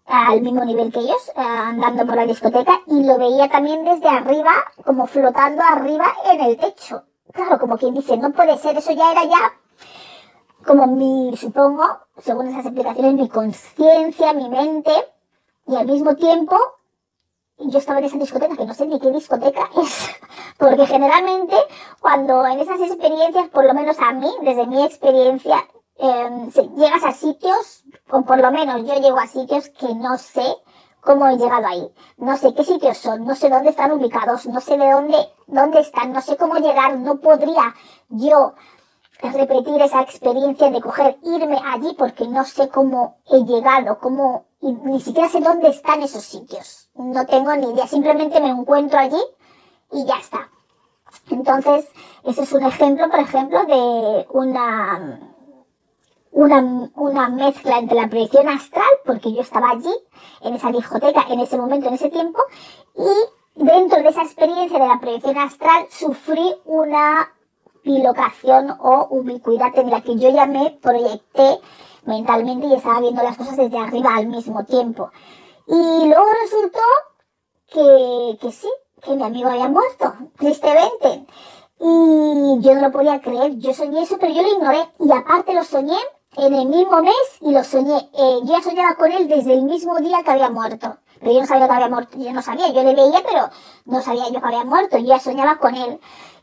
al 0.07 0.41
mismo 0.43 0.65
nivel 0.65 0.93
que 0.93 1.01
ellos, 1.01 1.29
eh, 1.29 1.33
andando 1.37 2.05
por 2.07 2.17
la 2.17 2.27
discoteca, 2.27 2.81
y 2.87 3.05
lo 3.05 3.19
veía 3.19 3.49
también 3.49 3.85
desde 3.85 4.09
arriba, 4.09 4.53
como 4.85 5.07
flotando 5.07 5.63
arriba 5.63 6.07
en 6.33 6.41
el 6.41 6.57
techo. 6.57 7.05
Claro, 7.33 7.59
como 7.59 7.79
quien 7.79 7.95
dice, 7.95 8.17
no 8.17 8.33
puede 8.33 8.57
ser, 8.59 8.77
eso 8.77 8.93
ya 8.93 9.13
era 9.13 9.25
ya 9.25 9.60
como 10.67 10.87
mi, 10.87 11.37
supongo, 11.37 11.85
según 12.19 12.49
esas 12.49 12.67
explicaciones, 12.67 13.15
mi 13.15 13.29
conciencia, 13.29 14.33
mi 14.33 14.49
mente, 14.49 14.93
y 15.67 15.77
al 15.77 15.87
mismo 15.87 16.17
tiempo 16.17 16.57
yo 17.59 17.79
estaba 17.79 17.99
en 17.99 18.07
esa 18.07 18.17
discoteca, 18.17 18.57
que 18.57 18.65
no 18.65 18.75
sé 18.75 18.87
ni 18.87 18.99
qué 18.99 19.11
discoteca 19.11 19.71
es, 19.83 20.09
porque 20.59 20.87
generalmente 20.87 21.57
cuando 22.01 22.47
en 22.47 22.61
esas 22.61 22.81
experiencias, 22.81 23.49
por 23.49 23.65
lo 23.65 23.75
menos 23.75 23.99
a 24.01 24.13
mí, 24.13 24.31
desde 24.43 24.67
mi 24.67 24.83
experiencia, 24.85 25.65
eh, 25.97 26.51
llegas 26.77 27.05
a 27.05 27.13
sitios, 27.13 27.85
o 28.11 28.23
por 28.23 28.39
lo 28.39 28.51
menos 28.51 28.83
yo 28.87 28.99
llego 28.99 29.19
a 29.19 29.27
sitios 29.27 29.69
que 29.69 29.95
no 29.95 30.17
sé 30.17 30.47
cómo 31.01 31.27
he 31.27 31.37
llegado 31.37 31.67
ahí. 31.67 31.93
No 32.17 32.37
sé 32.37 32.55
qué 32.55 32.65
sitios 32.65 32.99
son, 32.99 33.25
no 33.25 33.35
sé 33.35 33.49
dónde 33.49 33.71
están 33.71 33.93
ubicados, 33.93 34.47
no 34.47 34.61
sé 34.61 34.77
de 34.77 34.91
dónde, 34.91 35.17
dónde 35.47 35.81
están, 35.81 36.13
no 36.13 36.21
sé 36.21 36.37
cómo 36.37 36.57
llegar, 36.57 36.99
no 36.99 37.21
podría 37.21 37.75
yo 38.09 38.55
repetir 39.23 39.81
esa 39.83 40.03
experiencia 40.03 40.71
de 40.71 40.81
coger, 40.81 41.19
irme 41.23 41.61
allí 41.65 41.95
porque 41.99 42.27
no 42.27 42.45
sé 42.45 42.69
cómo 42.69 43.19
he 43.27 43.45
llegado, 43.45 43.99
cómo, 43.99 44.47
ni 44.61 45.01
siquiera 45.01 45.29
sé 45.29 45.41
dónde 45.41 45.69
están 45.69 46.03
esos 46.03 46.25
sitios. 46.25 46.91
No 46.95 47.27
tengo 47.27 47.55
ni 47.57 47.71
idea, 47.71 47.87
simplemente 47.87 48.41
me 48.41 48.49
encuentro 48.49 48.99
allí 48.99 49.21
y 49.93 50.05
ya 50.05 50.17
está. 50.17 50.49
Entonces, 51.31 51.89
ese 52.25 52.43
es 52.43 52.53
un 52.53 52.65
ejemplo, 52.65 53.09
por 53.11 53.21
ejemplo, 53.21 53.65
de 53.65 54.27
una, 54.31 55.21
una, 56.33 56.91
una 56.95 57.29
mezcla 57.29 57.79
entre 57.79 58.01
la 58.01 58.09
proyección 58.09 58.49
astral, 58.49 58.91
porque 59.05 59.33
yo 59.33 59.43
estaba 59.43 59.71
allí, 59.71 59.95
en 60.43 60.55
esa 60.55 60.71
discoteca, 60.71 61.27
en 61.29 61.41
ese 61.41 61.59
momento, 61.59 61.89
en 61.89 61.95
ese 61.95 62.11
tiempo, 62.11 62.41
y 62.97 63.63
dentro 63.65 64.03
de 64.03 64.09
esa 64.09 64.23
experiencia 64.23 64.79
de 64.79 64.89
la 64.89 65.01
proyección 65.01 65.39
astral 65.39 65.87
sufrí 65.91 66.55
una 66.65 67.33
bilocación 67.85 68.71
o 68.81 69.09
ubicuidad 69.11 69.77
en 69.79 69.91
la 69.91 70.01
que 70.01 70.17
yo 70.17 70.31
ya 70.31 70.47
me 70.47 70.79
proyecté 70.83 71.61
mentalmente 72.05 72.67
y 72.67 72.75
estaba 72.75 73.01
viendo 73.01 73.23
las 73.23 73.37
cosas 73.37 73.57
desde 73.57 73.79
arriba 73.79 74.17
al 74.17 74.27
mismo 74.27 74.65
tiempo. 74.65 75.11
Y 75.67 76.09
luego 76.09 76.25
resultó 76.43 76.81
que, 77.69 78.39
que 78.41 78.53
sí, 78.53 78.69
que 79.03 79.15
mi 79.15 79.23
amigo 79.23 79.49
había 79.49 79.69
muerto, 79.69 80.13
tristemente. 80.37 81.27
Y 81.79 82.61
yo 82.61 82.75
no 82.75 82.81
lo 82.83 82.93
podía 82.93 83.21
creer, 83.21 83.57
yo 83.57 83.73
soñé 83.73 84.03
eso, 84.03 84.19
pero 84.19 84.33
yo 84.33 84.43
lo 84.43 84.53
ignoré. 84.53 84.89
Y 84.99 85.11
aparte 85.13 85.55
lo 85.55 85.65
soñé 85.65 85.97
en 86.37 86.55
el 86.55 86.67
mismo 86.67 87.03
mes 87.03 87.15
y 87.41 87.53
lo 87.53 87.65
soñé. 87.65 87.97
Eh, 88.13 88.41
yo 88.43 88.53
ya 88.53 88.63
soñaba 88.63 88.95
con 88.97 89.11
él 89.11 89.29
desde 89.29 89.55
el 89.55 89.63
mismo 89.63 89.97
día 89.99 90.23
que 90.23 90.31
había 90.31 90.51
muerto. 90.51 90.99
Pero 91.21 91.33
yo 91.33 91.41
no 91.41 91.47
sabía 91.47 91.67
que 91.67 91.75
había 91.75 91.89
muerto, 91.89 92.19
yo 92.19 92.33
no 92.33 92.43
sabía, 92.43 92.69
yo 92.73 92.83
le 92.83 92.95
veía, 92.95 93.23
pero 93.23 93.51
no 93.85 94.01
sabía 94.01 94.29
yo 94.31 94.41
que 94.41 94.47
había 94.47 94.65
muerto, 94.65 94.99
yo 94.99 95.07
ya 95.07 95.21
soñaba 95.21 95.59
con 95.59 95.75
él. 95.75 96.01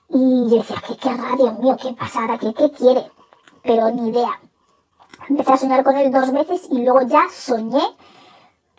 Y 0.09 0.49
yo 0.49 0.57
decía, 0.57 0.81
¿qué, 0.87 0.95
qué 0.97 1.13
radio 1.13 1.51
mío, 1.53 1.77
qué 1.81 1.93
pasada, 1.93 2.37
qué, 2.37 2.53
qué 2.53 2.71
quiere? 2.71 3.11
Pero 3.63 3.89
ni 3.91 4.09
idea. 4.09 4.39
Empecé 5.29 5.51
a 5.51 5.57
soñar 5.57 5.83
con 5.83 5.97
él 5.97 6.11
dos 6.11 6.31
veces 6.31 6.67
y 6.71 6.83
luego 6.83 7.01
ya 7.01 7.23
soñé 7.31 7.83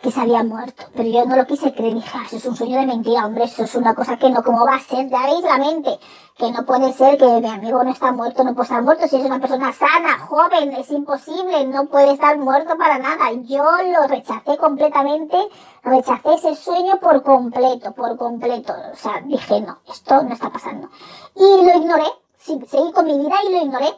que 0.01 0.11
se 0.11 0.19
había 0.21 0.43
muerto. 0.43 0.83
Pero 0.95 1.09
yo 1.09 1.25
no 1.25 1.35
lo 1.35 1.45
quise 1.45 1.73
creer, 1.73 1.95
dije, 1.95 2.09
ah, 2.13 2.23
eso 2.25 2.37
es 2.37 2.45
un 2.45 2.55
sueño 2.55 2.79
de 2.79 2.85
mentira, 2.85 3.25
hombre, 3.25 3.43
eso 3.43 3.63
es 3.63 3.75
una 3.75 3.93
cosa 3.93 4.17
que 4.17 4.29
no, 4.29 4.43
¿cómo 4.43 4.65
va 4.65 4.75
a 4.75 4.79
ser? 4.79 5.09
Ya 5.09 5.25
veis 5.25 5.43
la 5.43 5.57
mente, 5.57 5.99
que 6.37 6.51
no 6.51 6.65
puede 6.65 6.93
ser 6.93 7.17
que 7.17 7.25
mi 7.25 7.47
amigo 7.47 7.83
no 7.83 7.91
está 7.91 8.11
muerto, 8.13 8.43
no 8.43 8.53
puede 8.53 8.63
estar 8.63 8.81
muerto, 8.81 9.07
si 9.07 9.17
es 9.17 9.25
una 9.25 9.39
persona 9.39 9.73
sana, 9.73 10.19
joven, 10.19 10.71
es 10.71 10.89
imposible, 10.91 11.65
no 11.65 11.87
puede 11.87 12.13
estar 12.13 12.37
muerto 12.37 12.77
para 12.77 12.97
nada. 12.97 13.31
Yo 13.43 13.63
lo 13.63 14.07
rechacé 14.07 14.57
completamente, 14.57 15.37
rechacé 15.83 16.33
ese 16.35 16.55
sueño 16.55 16.99
por 17.01 17.21
completo, 17.23 17.91
por 17.93 18.17
completo. 18.17 18.73
O 18.93 18.95
sea, 18.95 19.21
dije, 19.25 19.59
no, 19.61 19.79
esto 19.89 20.23
no 20.23 20.33
está 20.33 20.49
pasando. 20.49 20.89
Y 21.35 21.65
lo 21.65 21.77
ignoré, 21.77 22.07
seguí 22.37 22.91
con 22.93 23.05
mi 23.05 23.17
vida 23.19 23.35
y 23.45 23.51
lo 23.51 23.61
ignoré. 23.63 23.93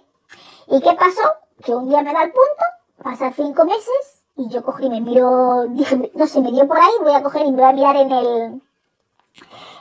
¿Y 0.68 0.82
qué 0.82 0.94
pasó? 0.94 1.22
Que 1.64 1.76
un 1.76 1.90
día 1.90 2.02
me 2.02 2.12
da 2.12 2.24
el 2.24 2.32
punto, 2.32 2.64
pasan 3.04 3.34
cinco 3.36 3.66
meses, 3.66 4.21
y 4.36 4.50
yo 4.50 4.64
cogí, 4.64 4.90
me 4.90 5.02
miro, 5.02 5.68
dije, 5.70 6.12
no 6.16 6.28
sé, 6.28 6.42
me 6.42 6.52
dio 6.52 6.68
por 6.68 6.78
ahí, 6.78 6.92
voy 7.02 7.14
a 7.14 7.24
coger 7.24 7.46
y 7.46 7.52
me 7.52 7.58
voy 7.58 7.66
a 7.66 7.74
mirar 7.74 7.96
en 7.98 8.12
el, 8.12 8.62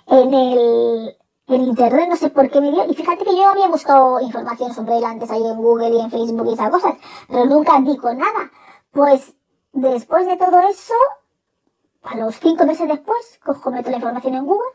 en 0.07 0.35
el, 0.35 1.17
en 1.47 1.63
internet, 1.63 2.09
no 2.09 2.17
sé 2.17 2.31
por 2.31 2.51
qué 2.51 2.61
me 2.61 2.71
dio. 2.71 2.85
Y 2.89 2.95
fíjate 2.95 3.25
que 3.25 3.37
yo 3.37 3.49
había 3.49 3.69
buscado 3.69 4.21
información 4.21 4.75
sobre 4.75 4.99
él 4.99 5.05
antes 5.05 5.31
ahí 5.31 5.47
en 5.47 5.57
Google 5.57 5.91
y 5.91 6.01
en 6.01 6.11
Facebook 6.11 6.47
y 6.49 6.55
esas 6.55 6.71
cosas, 6.71 6.95
pero 7.29 7.45
nunca 7.47 7.81
digo 7.81 8.13
nada. 8.15 8.51
Pues 8.93 9.35
después 9.73 10.27
de 10.27 10.37
todo 10.37 10.61
eso, 10.69 10.95
a 12.03 12.17
los 12.17 12.37
cinco 12.37 12.67
meses 12.67 12.89
después, 12.89 13.41
cojo, 13.45 13.71
meto 13.71 13.91
la 13.91 13.97
información 13.97 14.35
en 14.35 14.47
Google 14.47 14.73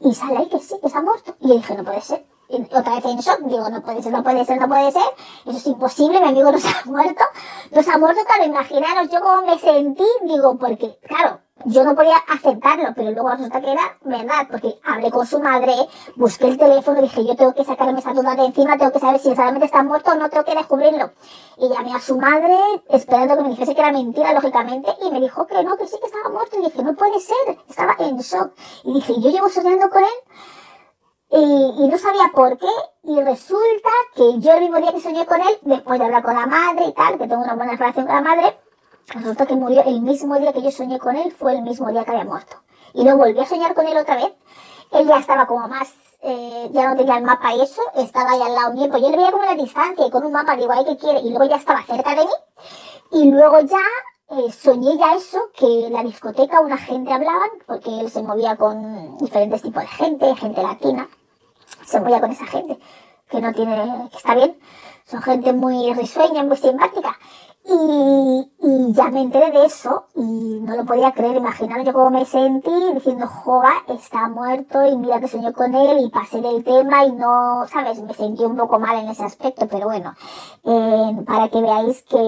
y 0.00 0.14
sale 0.14 0.38
ahí 0.38 0.48
que 0.48 0.58
sí, 0.58 0.76
que 0.80 0.86
está 0.86 1.02
muerto. 1.02 1.34
Y 1.40 1.48
yo 1.48 1.54
dije, 1.54 1.76
no 1.76 1.84
puede 1.84 2.00
ser 2.00 2.29
otra 2.72 2.94
vez 2.96 3.04
en 3.04 3.18
shock, 3.18 3.40
digo, 3.40 3.68
no 3.70 3.82
puede 3.82 4.02
ser, 4.02 4.12
no 4.12 4.22
puede 4.22 4.44
ser, 4.44 4.60
no 4.60 4.68
puede 4.68 4.92
ser, 4.92 5.02
eso 5.46 5.56
es 5.56 5.66
imposible, 5.66 6.20
mi 6.20 6.28
amigo 6.28 6.50
no 6.52 6.58
se 6.58 6.68
ha 6.68 6.82
muerto, 6.84 7.24
no 7.70 7.82
se 7.82 7.90
ha 7.90 7.98
muerto, 7.98 8.20
claro, 8.26 8.44
imaginaros 8.44 9.08
yo 9.10 9.20
cómo 9.20 9.42
me 9.46 9.58
sentí, 9.58 10.04
digo, 10.24 10.56
porque, 10.58 10.98
claro, 11.06 11.40
yo 11.66 11.84
no 11.84 11.94
podía 11.94 12.16
aceptarlo, 12.16 12.88
pero 12.96 13.10
luego 13.10 13.30
resulta 13.30 13.60
que 13.60 13.72
era 13.72 13.98
verdad, 14.02 14.46
porque 14.50 14.80
hablé 14.82 15.10
con 15.10 15.26
su 15.26 15.40
madre, 15.40 15.74
busqué 16.16 16.48
el 16.48 16.56
teléfono, 16.56 17.02
dije, 17.02 17.24
yo 17.26 17.36
tengo 17.36 17.52
que 17.54 17.64
sacarme 17.64 17.98
esa 17.98 18.14
duda 18.14 18.34
de 18.34 18.46
encima, 18.46 18.78
tengo 18.78 18.92
que 18.92 18.98
saber 18.98 19.20
si 19.20 19.34
realmente 19.34 19.66
está 19.66 19.82
muerto 19.82 20.12
o 20.12 20.14
no, 20.14 20.30
tengo 20.30 20.44
que 20.44 20.54
descubrirlo. 20.54 21.12
Y 21.58 21.68
llamé 21.68 21.94
a 21.94 22.00
su 22.00 22.16
madre, 22.16 22.56
esperando 22.88 23.36
que 23.36 23.42
me 23.42 23.48
dijese 23.50 23.74
que 23.74 23.80
era 23.80 23.92
mentira, 23.92 24.32
lógicamente, 24.32 24.90
y 25.02 25.10
me 25.10 25.20
dijo 25.20 25.46
que 25.46 25.62
no, 25.62 25.76
que 25.76 25.86
sí 25.86 25.96
que 26.00 26.06
estaba 26.06 26.30
muerto, 26.30 26.58
y 26.58 26.64
dije, 26.64 26.82
no 26.82 26.94
puede 26.94 27.20
ser, 27.20 27.58
estaba 27.68 27.94
en 27.98 28.16
shock. 28.16 28.52
Y 28.84 28.94
dije, 28.94 29.20
yo 29.20 29.30
llevo 29.30 29.50
soñando 29.50 29.90
con 29.90 30.02
él 30.02 30.08
y, 31.32 31.88
no 31.88 31.96
sabía 31.96 32.30
por 32.34 32.58
qué, 32.58 32.66
y 33.04 33.20
resulta 33.20 33.90
que 34.16 34.40
yo 34.40 34.52
el 34.52 34.62
mismo 34.62 34.78
día 34.78 34.92
que 34.92 35.00
soñé 35.00 35.24
con 35.26 35.40
él, 35.40 35.58
después 35.62 35.98
de 35.98 36.06
hablar 36.06 36.22
con 36.24 36.34
la 36.34 36.46
madre 36.46 36.86
y 36.86 36.92
tal, 36.92 37.18
que 37.18 37.28
tengo 37.28 37.42
una 37.42 37.54
buena 37.54 37.76
relación 37.76 38.06
con 38.06 38.14
la 38.16 38.20
madre, 38.20 38.58
resulta 39.06 39.46
que 39.46 39.54
murió 39.54 39.82
el 39.84 40.00
mismo 40.00 40.38
día 40.38 40.52
que 40.52 40.62
yo 40.62 40.72
soñé 40.72 40.98
con 40.98 41.14
él, 41.16 41.30
fue 41.30 41.52
el 41.52 41.62
mismo 41.62 41.88
día 41.90 42.04
que 42.04 42.10
había 42.10 42.24
muerto. 42.24 42.56
Y 42.94 43.04
luego 43.04 43.18
volví 43.18 43.38
a 43.38 43.46
soñar 43.46 43.74
con 43.74 43.86
él 43.86 43.96
otra 43.96 44.16
vez, 44.16 44.32
él 44.90 45.06
ya 45.06 45.18
estaba 45.18 45.46
como 45.46 45.68
más, 45.68 45.94
eh, 46.22 46.68
ya 46.72 46.88
no 46.88 46.96
tenía 46.96 47.18
el 47.18 47.24
mapa 47.24 47.54
y 47.54 47.60
eso, 47.60 47.82
estaba 47.94 48.32
ahí 48.32 48.42
al 48.42 48.54
lado 48.54 48.72
mío, 48.72 48.88
pues 48.90 49.00
yo 49.00 49.10
le 49.10 49.16
veía 49.16 49.30
como 49.30 49.44
a 49.44 49.54
la 49.54 49.54
distancia 49.54 50.06
y 50.06 50.10
con 50.10 50.24
un 50.24 50.32
mapa 50.32 50.56
digo, 50.56 50.72
ay, 50.72 50.84
¿qué 50.84 50.96
quiere? 50.96 51.20
Y 51.20 51.30
luego 51.30 51.44
ya 51.44 51.56
estaba 51.56 51.84
cerca 51.84 52.10
de 52.16 52.24
mí, 52.24 52.32
y 53.12 53.30
luego 53.30 53.60
ya 53.60 53.78
eh, 54.30 54.50
soñé 54.50 54.98
ya 54.98 55.14
eso, 55.14 55.50
que 55.56 55.86
en 55.86 55.92
la 55.92 56.02
discoteca 56.02 56.60
una 56.60 56.76
gente 56.76 57.12
hablaban, 57.12 57.50
porque 57.66 58.00
él 58.00 58.10
se 58.10 58.22
movía 58.22 58.56
con 58.56 59.16
diferentes 59.18 59.62
tipos 59.62 59.82
de 59.82 59.88
gente, 59.88 60.34
gente 60.34 60.62
latina, 60.62 61.08
se 61.90 62.00
movía 62.00 62.20
con 62.20 62.30
esa 62.30 62.46
gente, 62.46 62.78
que 63.28 63.40
no 63.40 63.52
tiene, 63.52 64.08
que 64.10 64.16
está 64.16 64.34
bien, 64.34 64.56
son 65.04 65.22
gente 65.22 65.52
muy 65.52 65.92
risueña, 65.92 66.44
muy 66.44 66.56
simpática. 66.56 67.18
Y, 67.62 68.50
y, 68.62 68.92
ya 68.94 69.10
me 69.10 69.20
enteré 69.20 69.50
de 69.50 69.66
eso 69.66 70.06
y 70.14 70.60
no 70.62 70.76
lo 70.76 70.84
podía 70.86 71.12
creer, 71.12 71.36
imaginar 71.36 71.84
yo 71.84 71.92
cómo 71.92 72.10
me 72.10 72.24
sentí 72.24 72.72
diciendo, 72.94 73.26
Jova 73.26 73.72
está 73.88 74.28
muerto 74.28 74.84
y 74.86 74.96
mira 74.96 75.20
que 75.20 75.28
soñé 75.28 75.52
con 75.52 75.74
él 75.74 75.98
y 76.04 76.08
pasé 76.08 76.40
del 76.40 76.64
tema 76.64 77.04
y 77.04 77.12
no, 77.12 77.66
sabes, 77.68 78.00
me 78.02 78.14
sentí 78.14 78.44
un 78.44 78.56
poco 78.56 78.78
mal 78.78 78.96
en 78.96 79.10
ese 79.10 79.24
aspecto, 79.24 79.68
pero 79.68 79.86
bueno, 79.88 80.14
eh, 80.64 81.22
para 81.26 81.48
que 81.48 81.60
veáis 81.60 82.02
que 82.02 82.18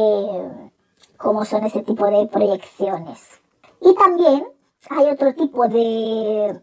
cómo 1.16 1.44
son 1.46 1.64
ese 1.64 1.82
tipo 1.82 2.04
de 2.06 2.26
proyecciones. 2.26 3.40
Y 3.80 3.94
también 3.94 4.46
hay 4.90 5.06
otro 5.06 5.34
tipo 5.34 5.66
de 5.66 6.60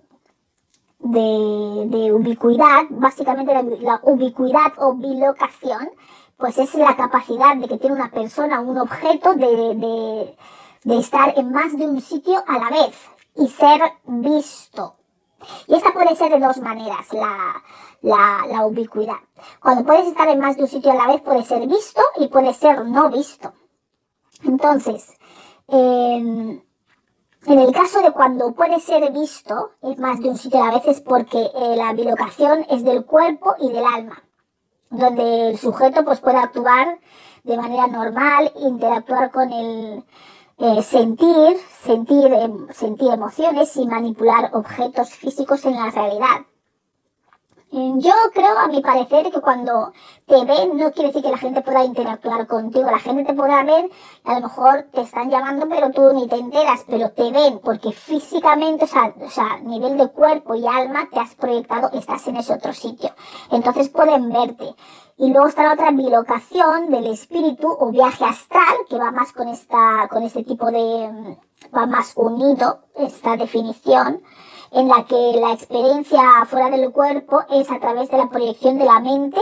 de, 0.99 2.11
ubicuidad, 2.13 2.85
básicamente 2.89 3.53
la, 3.81 3.99
ubicuidad 4.03 4.73
o 4.77 4.93
bilocación, 4.93 5.89
pues 6.37 6.57
es 6.57 6.73
la 6.75 6.95
capacidad 6.95 7.55
de 7.55 7.67
que 7.67 7.77
tiene 7.77 7.95
una 7.95 8.11
persona, 8.11 8.61
un 8.61 8.77
objeto 8.77 9.33
de, 9.33 10.35
de 10.83 10.97
estar 10.97 11.33
en 11.37 11.51
más 11.51 11.77
de 11.77 11.87
un 11.87 12.01
sitio 12.01 12.43
a 12.47 12.57
la 12.57 12.69
vez 12.69 12.95
y 13.35 13.47
ser 13.47 13.81
visto. 14.05 14.95
Y 15.67 15.75
esta 15.75 15.93
puede 15.93 16.15
ser 16.15 16.31
de 16.31 16.39
dos 16.39 16.57
maneras, 16.57 17.13
la, 17.13 17.63
la, 18.01 18.65
ubicuidad. 18.65 19.19
Cuando 19.61 19.85
puedes 19.85 20.07
estar 20.07 20.27
en 20.27 20.39
más 20.39 20.57
de 20.57 20.63
un 20.63 20.67
sitio 20.67 20.91
a 20.91 20.95
la 20.95 21.07
vez, 21.07 21.21
puede 21.21 21.43
ser 21.43 21.65
visto 21.67 22.01
y 22.17 22.27
puede 22.27 22.53
ser 22.53 22.85
no 22.85 23.09
visto. 23.09 23.53
Entonces, 24.43 25.17
en 27.45 27.59
el 27.59 27.71
caso 27.71 28.01
de 28.01 28.11
cuando 28.11 28.53
puede 28.53 28.79
ser 28.79 29.11
visto 29.11 29.71
en 29.81 29.99
más 30.01 30.19
de 30.19 30.29
un 30.29 30.37
sitio 30.37 30.61
a 30.61 30.67
la 30.67 30.73
vez 30.75 30.87
es 30.87 31.01
porque 31.01 31.39
eh, 31.39 31.75
la 31.75 31.93
bilocación 31.93 32.65
es 32.69 32.83
del 32.83 33.05
cuerpo 33.05 33.55
y 33.59 33.71
del 33.71 33.85
alma, 33.85 34.23
donde 34.89 35.51
el 35.51 35.57
sujeto 35.57 36.03
pues, 36.03 36.19
puede 36.19 36.37
actuar 36.37 36.99
de 37.43 37.57
manera 37.57 37.87
normal, 37.87 38.51
interactuar 38.57 39.31
con 39.31 39.51
el, 39.53 40.03
eh, 40.57 40.83
sentir, 40.83 41.57
sentir, 41.81 42.33
em, 42.33 42.67
sentir 42.73 43.11
emociones 43.13 43.77
y 43.77 43.87
manipular 43.87 44.49
objetos 44.53 45.09
físicos 45.11 45.63
en 45.65 45.75
la 45.75 45.89
realidad. 45.89 46.45
Yo 47.71 48.13
creo, 48.33 48.57
a 48.57 48.67
mi 48.67 48.81
parecer, 48.81 49.31
que 49.31 49.41
cuando 49.41 49.93
te 50.25 50.43
ven 50.43 50.75
no 50.75 50.91
quiere 50.91 51.09
decir 51.09 51.21
que 51.21 51.29
la 51.29 51.37
gente 51.37 51.61
pueda 51.61 51.83
interactuar 51.83 52.47
contigo. 52.47 52.89
La 52.89 52.97
gente 52.97 53.25
te 53.25 53.33
podrá 53.35 53.63
ver, 53.63 53.91
a 54.23 54.35
lo 54.35 54.41
mejor 54.41 54.87
te 54.91 55.01
están 55.01 55.29
llamando, 55.29 55.67
pero 55.69 55.91
tú 55.91 56.11
ni 56.13 56.27
te 56.27 56.37
enteras, 56.37 56.83
pero 56.89 57.11
te 57.11 57.31
ven 57.31 57.59
porque 57.63 57.91
físicamente, 57.91 58.85
o 58.85 58.87
sea, 58.87 59.13
o 59.21 59.29
sea, 59.29 59.59
nivel 59.59 59.97
de 59.97 60.07
cuerpo 60.07 60.55
y 60.55 60.65
alma, 60.65 61.07
te 61.11 61.19
has 61.19 61.35
proyectado, 61.35 61.91
estás 61.93 62.27
en 62.27 62.37
ese 62.37 62.53
otro 62.53 62.73
sitio. 62.73 63.11
Entonces 63.51 63.89
pueden 63.89 64.29
verte. 64.29 64.73
Y 65.17 65.31
luego 65.31 65.47
está 65.47 65.63
la 65.63 65.73
otra 65.73 65.91
bilocación 65.91 66.89
del 66.89 67.05
espíritu 67.05 67.67
o 67.67 67.91
viaje 67.91 68.25
astral, 68.25 68.77
que 68.89 68.97
va 68.97 69.11
más 69.11 69.31
con 69.31 69.47
esta, 69.47 70.07
con 70.09 70.23
este 70.23 70.43
tipo 70.43 70.71
de, 70.71 71.37
va 71.75 71.85
más 71.85 72.13
unido, 72.15 72.79
esta 72.95 73.37
definición 73.37 74.23
en 74.71 74.87
la 74.87 75.05
que 75.05 75.39
la 75.39 75.53
experiencia 75.53 76.21
fuera 76.45 76.69
del 76.69 76.91
cuerpo 76.91 77.43
es 77.49 77.69
a 77.71 77.79
través 77.79 78.09
de 78.09 78.17
la 78.17 78.29
proyección 78.29 78.77
de 78.77 78.85
la 78.85 78.99
mente. 78.99 79.39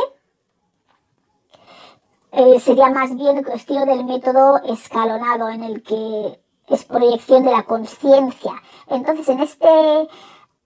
Eh, 2.31 2.59
sería 2.59 2.89
más 2.89 3.15
bien 3.15 3.45
estilo 3.53 3.85
del 3.85 4.05
método 4.05 4.61
escalonado 4.63 5.49
en 5.49 5.63
el 5.63 5.83
que 5.83 6.39
es 6.67 6.85
proyección 6.85 7.43
de 7.43 7.51
la 7.51 7.63
conciencia. 7.63 8.53
Entonces, 8.87 9.29
en 9.29 9.39
este 9.39 10.07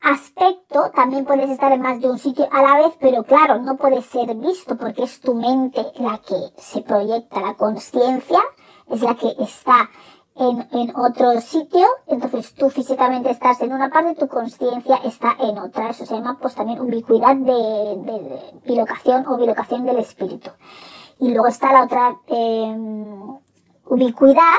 aspecto 0.01 0.91
también 0.95 1.25
puedes 1.25 1.49
estar 1.49 1.71
en 1.71 1.81
más 1.81 2.01
de 2.01 2.09
un 2.09 2.17
sitio 2.17 2.47
a 2.51 2.61
la 2.61 2.77
vez, 2.77 2.93
pero 2.99 3.23
claro, 3.23 3.59
no 3.59 3.77
puede 3.77 4.01
ser 4.01 4.33
visto 4.35 4.75
porque 4.75 5.03
es 5.03 5.21
tu 5.21 5.35
mente 5.35 5.85
la 5.99 6.17
que 6.17 6.35
se 6.57 6.81
proyecta 6.81 7.41
la 7.41 7.53
conciencia, 7.53 8.39
es 8.89 9.01
la 9.01 9.15
que 9.15 9.35
está 9.39 9.89
en, 10.41 10.91
otro 10.95 11.39
sitio, 11.39 11.85
entonces 12.07 12.53
tú 12.55 12.69
físicamente 12.69 13.29
estás 13.29 13.61
en 13.61 13.73
una 13.73 13.89
parte, 13.89 14.15
tu 14.15 14.27
conciencia 14.27 14.99
está 15.03 15.35
en 15.39 15.59
otra. 15.59 15.89
Eso 15.89 16.05
se 16.05 16.15
llama 16.15 16.37
pues 16.41 16.55
también 16.55 16.79
ubicuidad 16.79 17.35
de, 17.35 18.59
bilocación 18.65 19.27
o 19.27 19.37
bilocación 19.37 19.85
del 19.85 19.99
espíritu. 19.99 20.49
Y 21.19 21.29
luego 21.29 21.47
está 21.47 21.71
la 21.71 21.83
otra 21.83 22.17
em, 22.27 23.37
ubicuidad, 23.85 24.57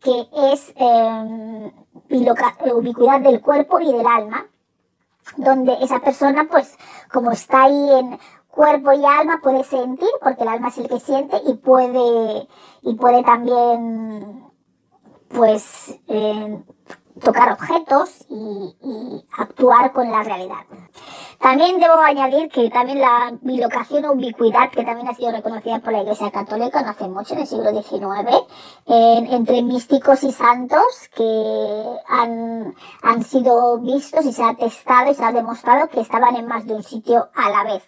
que 0.00 0.28
es 0.52 0.72
em, 0.76 1.72
ubicuidad 2.72 3.20
del 3.20 3.40
cuerpo 3.40 3.80
y 3.80 3.92
del 3.92 4.06
alma, 4.06 4.46
donde 5.36 5.76
esa 5.82 5.98
persona 5.98 6.46
pues 6.48 6.78
como 7.12 7.32
está 7.32 7.64
ahí 7.64 7.90
en 7.98 8.18
cuerpo 8.48 8.92
y 8.92 9.04
alma 9.04 9.40
puede 9.42 9.64
sentir, 9.64 10.08
porque 10.22 10.42
el 10.42 10.48
alma 10.48 10.68
es 10.68 10.78
el 10.78 10.88
que 10.88 11.00
siente 11.00 11.40
y 11.44 11.54
puede, 11.54 12.46
y 12.82 12.94
puede 12.94 13.24
también 13.24 14.49
pues 15.32 15.98
eh, 16.08 16.62
tocar 17.20 17.52
objetos 17.52 18.26
y, 18.28 19.24
actuar 19.36 19.92
con 19.92 20.10
la 20.10 20.22
realidad. 20.22 20.64
También 21.38 21.80
debo 21.80 21.94
añadir 21.94 22.50
que 22.50 22.68
también 22.68 23.00
la 23.00 23.32
bilocación 23.40 24.04
o 24.04 24.12
ubicuidad, 24.12 24.70
que 24.70 24.84
también 24.84 25.08
ha 25.08 25.14
sido 25.14 25.32
reconocida 25.32 25.78
por 25.78 25.92
la 25.92 26.02
Iglesia 26.02 26.30
Católica 26.30 26.82
no 26.82 26.90
hace 26.90 27.08
mucho, 27.08 27.34
en 27.34 27.40
el 27.40 27.46
siglo 27.46 27.70
XIX, 27.70 28.44
entre 28.86 29.62
místicos 29.62 30.22
y 30.24 30.32
santos 30.32 30.84
que 31.14 31.84
han, 32.08 32.74
han 33.02 33.24
sido 33.24 33.78
vistos 33.78 34.26
y 34.26 34.32
se 34.32 34.42
ha 34.42 34.54
testado 34.54 35.10
y 35.10 35.14
se 35.14 35.24
ha 35.24 35.32
demostrado 35.32 35.88
que 35.88 36.00
estaban 36.00 36.36
en 36.36 36.46
más 36.46 36.66
de 36.66 36.74
un 36.74 36.82
sitio 36.82 37.30
a 37.34 37.48
la 37.50 37.64
vez. 37.64 37.82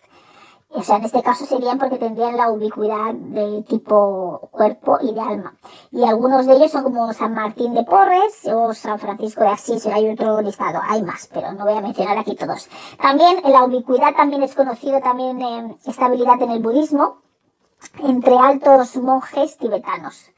O 0.74 0.82
sea, 0.82 0.96
en 0.96 1.04
este 1.04 1.22
caso 1.22 1.44
serían 1.44 1.78
porque 1.78 1.98
tendrían 1.98 2.36
la 2.36 2.50
ubicuidad 2.50 3.12
de 3.12 3.62
tipo 3.62 4.48
cuerpo 4.50 4.98
y 5.02 5.12
de 5.12 5.20
alma. 5.20 5.54
Y 5.90 6.04
algunos 6.04 6.46
de 6.46 6.54
ellos 6.54 6.70
son 6.70 6.84
como 6.84 7.12
San 7.12 7.34
Martín 7.34 7.74
de 7.74 7.84
Porres 7.84 8.46
o 8.46 8.72
San 8.72 8.98
Francisco 8.98 9.42
de 9.42 9.50
Asís, 9.50 9.86
hay 9.86 10.08
otro 10.08 10.40
listado, 10.40 10.80
hay 10.82 11.02
más, 11.02 11.28
pero 11.32 11.52
no 11.52 11.64
voy 11.64 11.74
a 11.74 11.82
mencionar 11.82 12.16
aquí 12.16 12.34
todos. 12.34 12.68
También 13.00 13.42
la 13.44 13.64
ubicuidad 13.64 14.14
también 14.14 14.42
es 14.42 14.54
conocido 14.54 15.00
también 15.00 15.42
eh, 15.42 15.76
estabilidad 15.84 16.40
en 16.40 16.50
el 16.52 16.62
budismo 16.62 17.18
entre 17.98 18.38
altos 18.38 18.96
monjes 18.96 19.58
tibetanos 19.58 20.30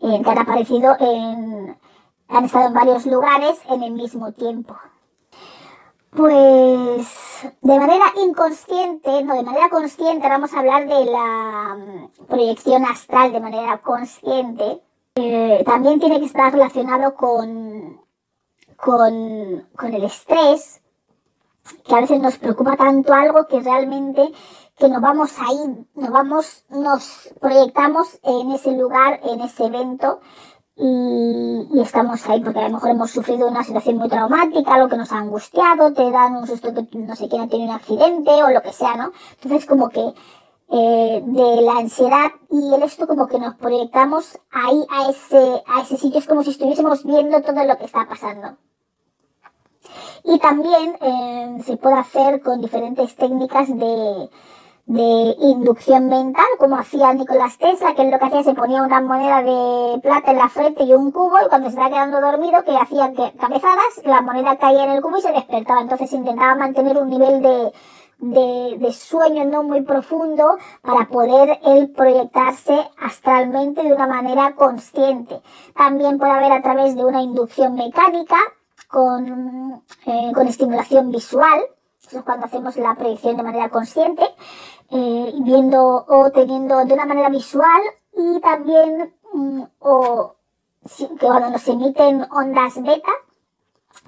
eh, 0.00 0.20
que 0.22 0.30
han 0.30 0.38
aparecido 0.38 0.96
en, 0.98 1.78
han 2.28 2.44
estado 2.44 2.66
en 2.66 2.74
varios 2.74 3.06
lugares 3.06 3.60
en 3.68 3.82
el 3.82 3.92
mismo 3.92 4.32
tiempo. 4.32 4.76
Pues 6.10 7.06
de 7.60 7.78
manera 7.78 8.06
inconsciente, 8.24 9.22
no, 9.24 9.34
de 9.34 9.42
manera 9.42 9.68
consciente, 9.68 10.28
vamos 10.28 10.52
a 10.54 10.60
hablar 10.60 10.88
de 10.88 11.04
la 11.04 11.76
mm, 11.76 12.26
proyección 12.26 12.84
astral 12.86 13.32
de 13.32 13.40
manera 13.40 13.78
consciente. 13.78 14.82
También 15.64 15.98
tiene 15.98 16.20
que 16.20 16.26
estar 16.26 16.52
relacionado 16.52 17.14
con, 17.14 18.00
con, 18.76 19.68
con 19.76 19.94
el 19.94 20.04
estrés, 20.04 20.80
que 21.84 21.94
a 21.94 22.00
veces 22.00 22.20
nos 22.20 22.38
preocupa 22.38 22.76
tanto 22.76 23.12
algo 23.12 23.46
que 23.46 23.60
realmente 23.60 24.32
que 24.78 24.88
nos 24.88 25.02
vamos 25.02 25.32
ahí, 25.40 25.86
nos 25.94 26.10
vamos, 26.10 26.64
nos 26.68 27.30
proyectamos 27.40 28.20
en 28.22 28.52
ese 28.52 28.72
lugar, 28.72 29.20
en 29.24 29.40
ese 29.40 29.66
evento 29.66 30.20
y, 30.80 31.80
estamos 31.80 32.28
ahí 32.28 32.40
porque 32.40 32.60
a 32.60 32.68
lo 32.68 32.74
mejor 32.74 32.90
hemos 32.90 33.10
sufrido 33.10 33.48
una 33.48 33.64
situación 33.64 33.98
muy 33.98 34.08
traumática, 34.08 34.74
algo 34.74 34.88
que 34.88 34.96
nos 34.96 35.10
ha 35.12 35.18
angustiado, 35.18 35.92
te 35.92 36.10
dan 36.10 36.36
un 36.36 36.46
susto 36.46 36.72
que 36.72 36.98
no 36.98 37.16
sé 37.16 37.28
quién 37.28 37.42
ha 37.42 37.48
tenido 37.48 37.70
un 37.70 37.76
accidente 37.76 38.30
o 38.30 38.50
lo 38.50 38.62
que 38.62 38.72
sea, 38.72 38.96
¿no? 38.96 39.12
Entonces 39.42 39.66
como 39.66 39.88
que 39.88 40.12
eh, 40.70 41.22
de 41.24 41.62
la 41.62 41.78
ansiedad 41.78 42.30
y 42.50 42.74
el 42.74 42.82
esto 42.82 43.06
como 43.06 43.26
que 43.26 43.38
nos 43.38 43.54
proyectamos 43.56 44.38
ahí 44.50 44.84
a 44.90 45.10
ese, 45.10 45.62
a 45.66 45.80
ese 45.82 45.96
sitio, 45.96 46.20
es 46.20 46.26
como 46.26 46.44
si 46.44 46.50
estuviésemos 46.50 47.04
viendo 47.04 47.40
todo 47.42 47.64
lo 47.64 47.76
que 47.76 47.86
está 47.86 48.06
pasando. 48.06 48.56
Y 50.24 50.38
también 50.38 50.96
eh, 51.00 51.62
se 51.64 51.76
puede 51.76 51.96
hacer 51.96 52.42
con 52.42 52.60
diferentes 52.60 53.16
técnicas 53.16 53.68
de, 53.68 54.28
de 54.88 55.36
inducción 55.40 56.08
mental, 56.08 56.46
como 56.58 56.78
hacía 56.78 57.12
Nicolás 57.12 57.58
Tesla, 57.58 57.94
que 57.94 58.10
lo 58.10 58.18
que 58.18 58.24
hacía 58.24 58.42
se 58.42 58.54
ponía 58.54 58.82
una 58.82 59.02
moneda 59.02 59.42
de 59.42 60.00
plata 60.00 60.30
en 60.30 60.38
la 60.38 60.48
frente 60.48 60.84
y 60.84 60.94
un 60.94 61.10
cubo, 61.10 61.36
y 61.44 61.48
cuando 61.50 61.68
se 61.68 61.74
estaba 61.74 61.90
quedando 61.90 62.22
dormido, 62.22 62.64
que 62.64 62.74
hacía 62.74 63.12
cabezadas, 63.38 64.02
la 64.04 64.22
moneda 64.22 64.56
caía 64.56 64.84
en 64.84 64.92
el 64.92 65.02
cubo 65.02 65.18
y 65.18 65.20
se 65.20 65.32
despertaba. 65.32 65.82
Entonces 65.82 66.10
intentaba 66.14 66.54
mantener 66.54 66.96
un 66.96 67.10
nivel 67.10 67.42
de, 67.42 67.72
de, 68.16 68.78
de, 68.78 68.92
sueño 68.94 69.44
no 69.44 69.62
muy 69.62 69.82
profundo 69.82 70.56
para 70.80 71.06
poder 71.08 71.60
él 71.66 71.90
proyectarse 71.90 72.90
astralmente 72.98 73.82
de 73.82 73.92
una 73.92 74.06
manera 74.06 74.54
consciente. 74.54 75.42
También 75.76 76.16
puede 76.16 76.32
haber 76.32 76.52
a 76.52 76.62
través 76.62 76.96
de 76.96 77.04
una 77.04 77.20
inducción 77.20 77.74
mecánica 77.74 78.38
con, 78.88 79.82
eh, 80.06 80.32
con 80.34 80.48
estimulación 80.48 81.10
visual, 81.10 81.60
eso 82.08 82.20
es 82.20 82.24
cuando 82.24 82.46
hacemos 82.46 82.74
la 82.76 82.94
proyección 82.94 83.36
de 83.36 83.42
manera 83.42 83.68
consciente, 83.68 84.22
eh, 84.90 85.32
viendo 85.40 86.04
o 86.08 86.30
teniendo 86.30 86.84
de 86.84 86.94
una 86.94 87.06
manera 87.06 87.28
visual 87.28 87.82
y 88.12 88.40
también 88.40 89.14
mm, 89.32 89.62
o 89.80 90.34
que 90.96 91.26
cuando 91.26 91.50
nos 91.50 91.68
emiten 91.68 92.26
ondas 92.30 92.80
beta, 92.82 93.12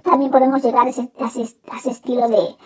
también 0.02 0.30
podemos 0.30 0.62
llegar 0.62 0.86
a 0.86 0.90
ese, 0.90 1.10
estilo 1.84 2.28
de, 2.28 2.56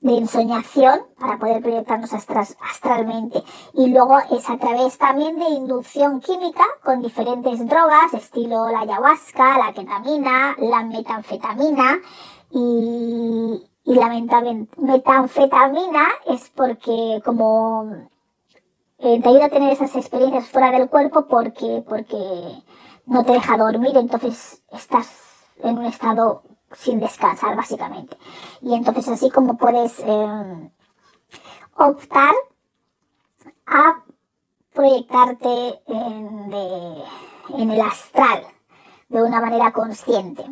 de 0.00 0.16
ensoñación 0.16 1.00
para 1.18 1.38
poder 1.38 1.62
proyectarnos 1.62 2.12
astralmente. 2.12 3.42
Y 3.74 3.88
luego 3.88 4.18
es 4.30 4.48
a 4.48 4.56
través 4.56 4.96
también 4.98 5.38
de 5.38 5.48
inducción 5.50 6.20
química 6.20 6.64
con 6.82 7.02
diferentes 7.02 7.66
drogas, 7.66 8.14
estilo 8.14 8.70
la 8.70 8.80
ayahuasca, 8.80 9.58
la 9.58 9.72
ketamina, 9.72 10.56
la 10.58 10.82
metanfetamina 10.84 12.00
y, 12.50 13.69
y 13.84 13.94
la 13.94 14.08
metanfetamina 14.08 16.08
es 16.26 16.50
porque 16.50 17.22
como 17.24 18.08
eh, 18.98 19.20
te 19.22 19.28
ayuda 19.28 19.46
a 19.46 19.50
tener 19.50 19.72
esas 19.72 19.96
experiencias 19.96 20.48
fuera 20.48 20.70
del 20.70 20.88
cuerpo 20.88 21.26
porque, 21.26 21.82
porque 21.88 22.62
no 23.06 23.24
te 23.24 23.32
deja 23.32 23.56
dormir, 23.56 23.96
entonces 23.96 24.62
estás 24.70 25.08
en 25.62 25.78
un 25.78 25.86
estado 25.86 26.42
sin 26.72 27.00
descansar 27.00 27.56
básicamente. 27.56 28.16
Y 28.60 28.74
entonces 28.74 29.08
así 29.08 29.30
como 29.30 29.56
puedes 29.56 29.98
eh, 30.00 30.70
optar 31.76 32.34
a 33.66 34.04
proyectarte 34.74 35.80
en, 35.86 36.52
en 37.56 37.70
el 37.70 37.80
astral 37.80 38.44
de 39.08 39.22
una 39.22 39.40
manera 39.40 39.72
consciente. 39.72 40.44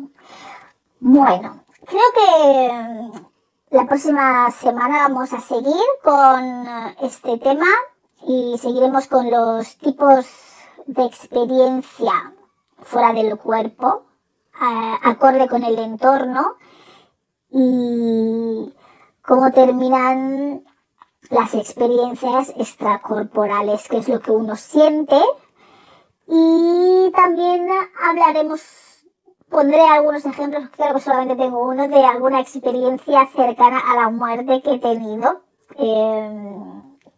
Bueno, 0.99 1.63
creo 1.85 2.01
que 2.15 3.75
la 3.75 3.85
próxima 3.87 4.49
semana 4.51 5.07
vamos 5.07 5.33
a 5.33 5.39
seguir 5.39 5.85
con 6.03 6.67
este 7.01 7.37
tema 7.37 7.67
y 8.27 8.57
seguiremos 8.57 9.07
con 9.07 9.29
los 9.29 9.77
tipos 9.77 10.25
de 10.87 11.05
experiencia 11.05 12.33
fuera 12.81 13.13
del 13.13 13.37
cuerpo, 13.37 14.03
acorde 15.03 15.47
con 15.47 15.63
el 15.63 15.77
entorno 15.77 16.55
y 17.51 18.73
cómo 19.21 19.51
terminan 19.51 20.63
las 21.29 21.53
experiencias 21.53 22.49
extracorporales, 22.57 23.87
que 23.87 23.97
es 23.97 24.09
lo 24.09 24.19
que 24.19 24.31
uno 24.31 24.55
siente. 24.55 25.21
Y 26.27 27.11
también 27.15 27.67
hablaremos, 28.03 28.61
pondré 29.49 29.81
algunos 29.81 30.25
ejemplos, 30.25 30.69
creo 30.75 30.93
que 30.93 31.01
solamente 31.01 31.35
tengo 31.35 31.67
uno, 31.67 31.87
de 31.87 32.05
alguna 32.05 32.39
experiencia 32.39 33.27
cercana 33.35 33.79
a 33.79 33.95
la 33.95 34.09
muerte 34.09 34.61
que 34.61 34.75
he 34.75 34.79
tenido, 34.79 35.41
eh, 35.77 36.61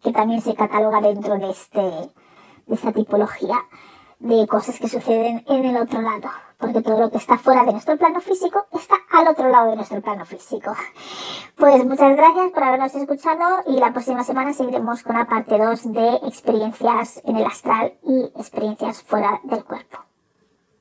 que 0.02 0.12
también 0.12 0.40
se 0.40 0.54
cataloga 0.54 1.00
dentro 1.00 1.36
de, 1.38 1.50
este, 1.50 1.80
de 1.80 2.74
esta 2.74 2.92
tipología 2.92 3.56
de 4.18 4.46
cosas 4.46 4.78
que 4.78 4.88
suceden 4.88 5.44
en 5.48 5.64
el 5.64 5.76
otro 5.76 6.00
lado, 6.00 6.30
porque 6.56 6.80
todo 6.80 6.98
lo 6.98 7.10
que 7.10 7.18
está 7.18 7.38
fuera 7.38 7.64
de 7.64 7.72
nuestro 7.72 7.96
plano 7.96 8.20
físico 8.20 8.66
está 8.72 8.94
al 9.10 9.26
otro 9.26 9.48
lado 9.48 9.70
de 9.70 9.76
nuestro 9.76 10.00
plano 10.00 10.24
físico. 10.24 10.74
Pues 11.56 11.84
muchas 11.84 12.16
gracias 12.16 12.50
por 12.52 12.62
habernos 12.62 12.94
escuchado 12.94 13.62
y 13.66 13.80
la 13.80 13.92
próxima 13.92 14.22
semana 14.22 14.52
seguiremos 14.52 15.02
con 15.02 15.16
la 15.16 15.26
parte 15.26 15.58
2 15.58 15.92
de 15.92 16.14
experiencias 16.28 17.20
en 17.24 17.36
el 17.36 17.46
astral 17.46 17.94
y 18.04 18.32
experiencias 18.38 19.02
fuera 19.02 19.40
del 19.42 19.64
cuerpo. 19.64 20.11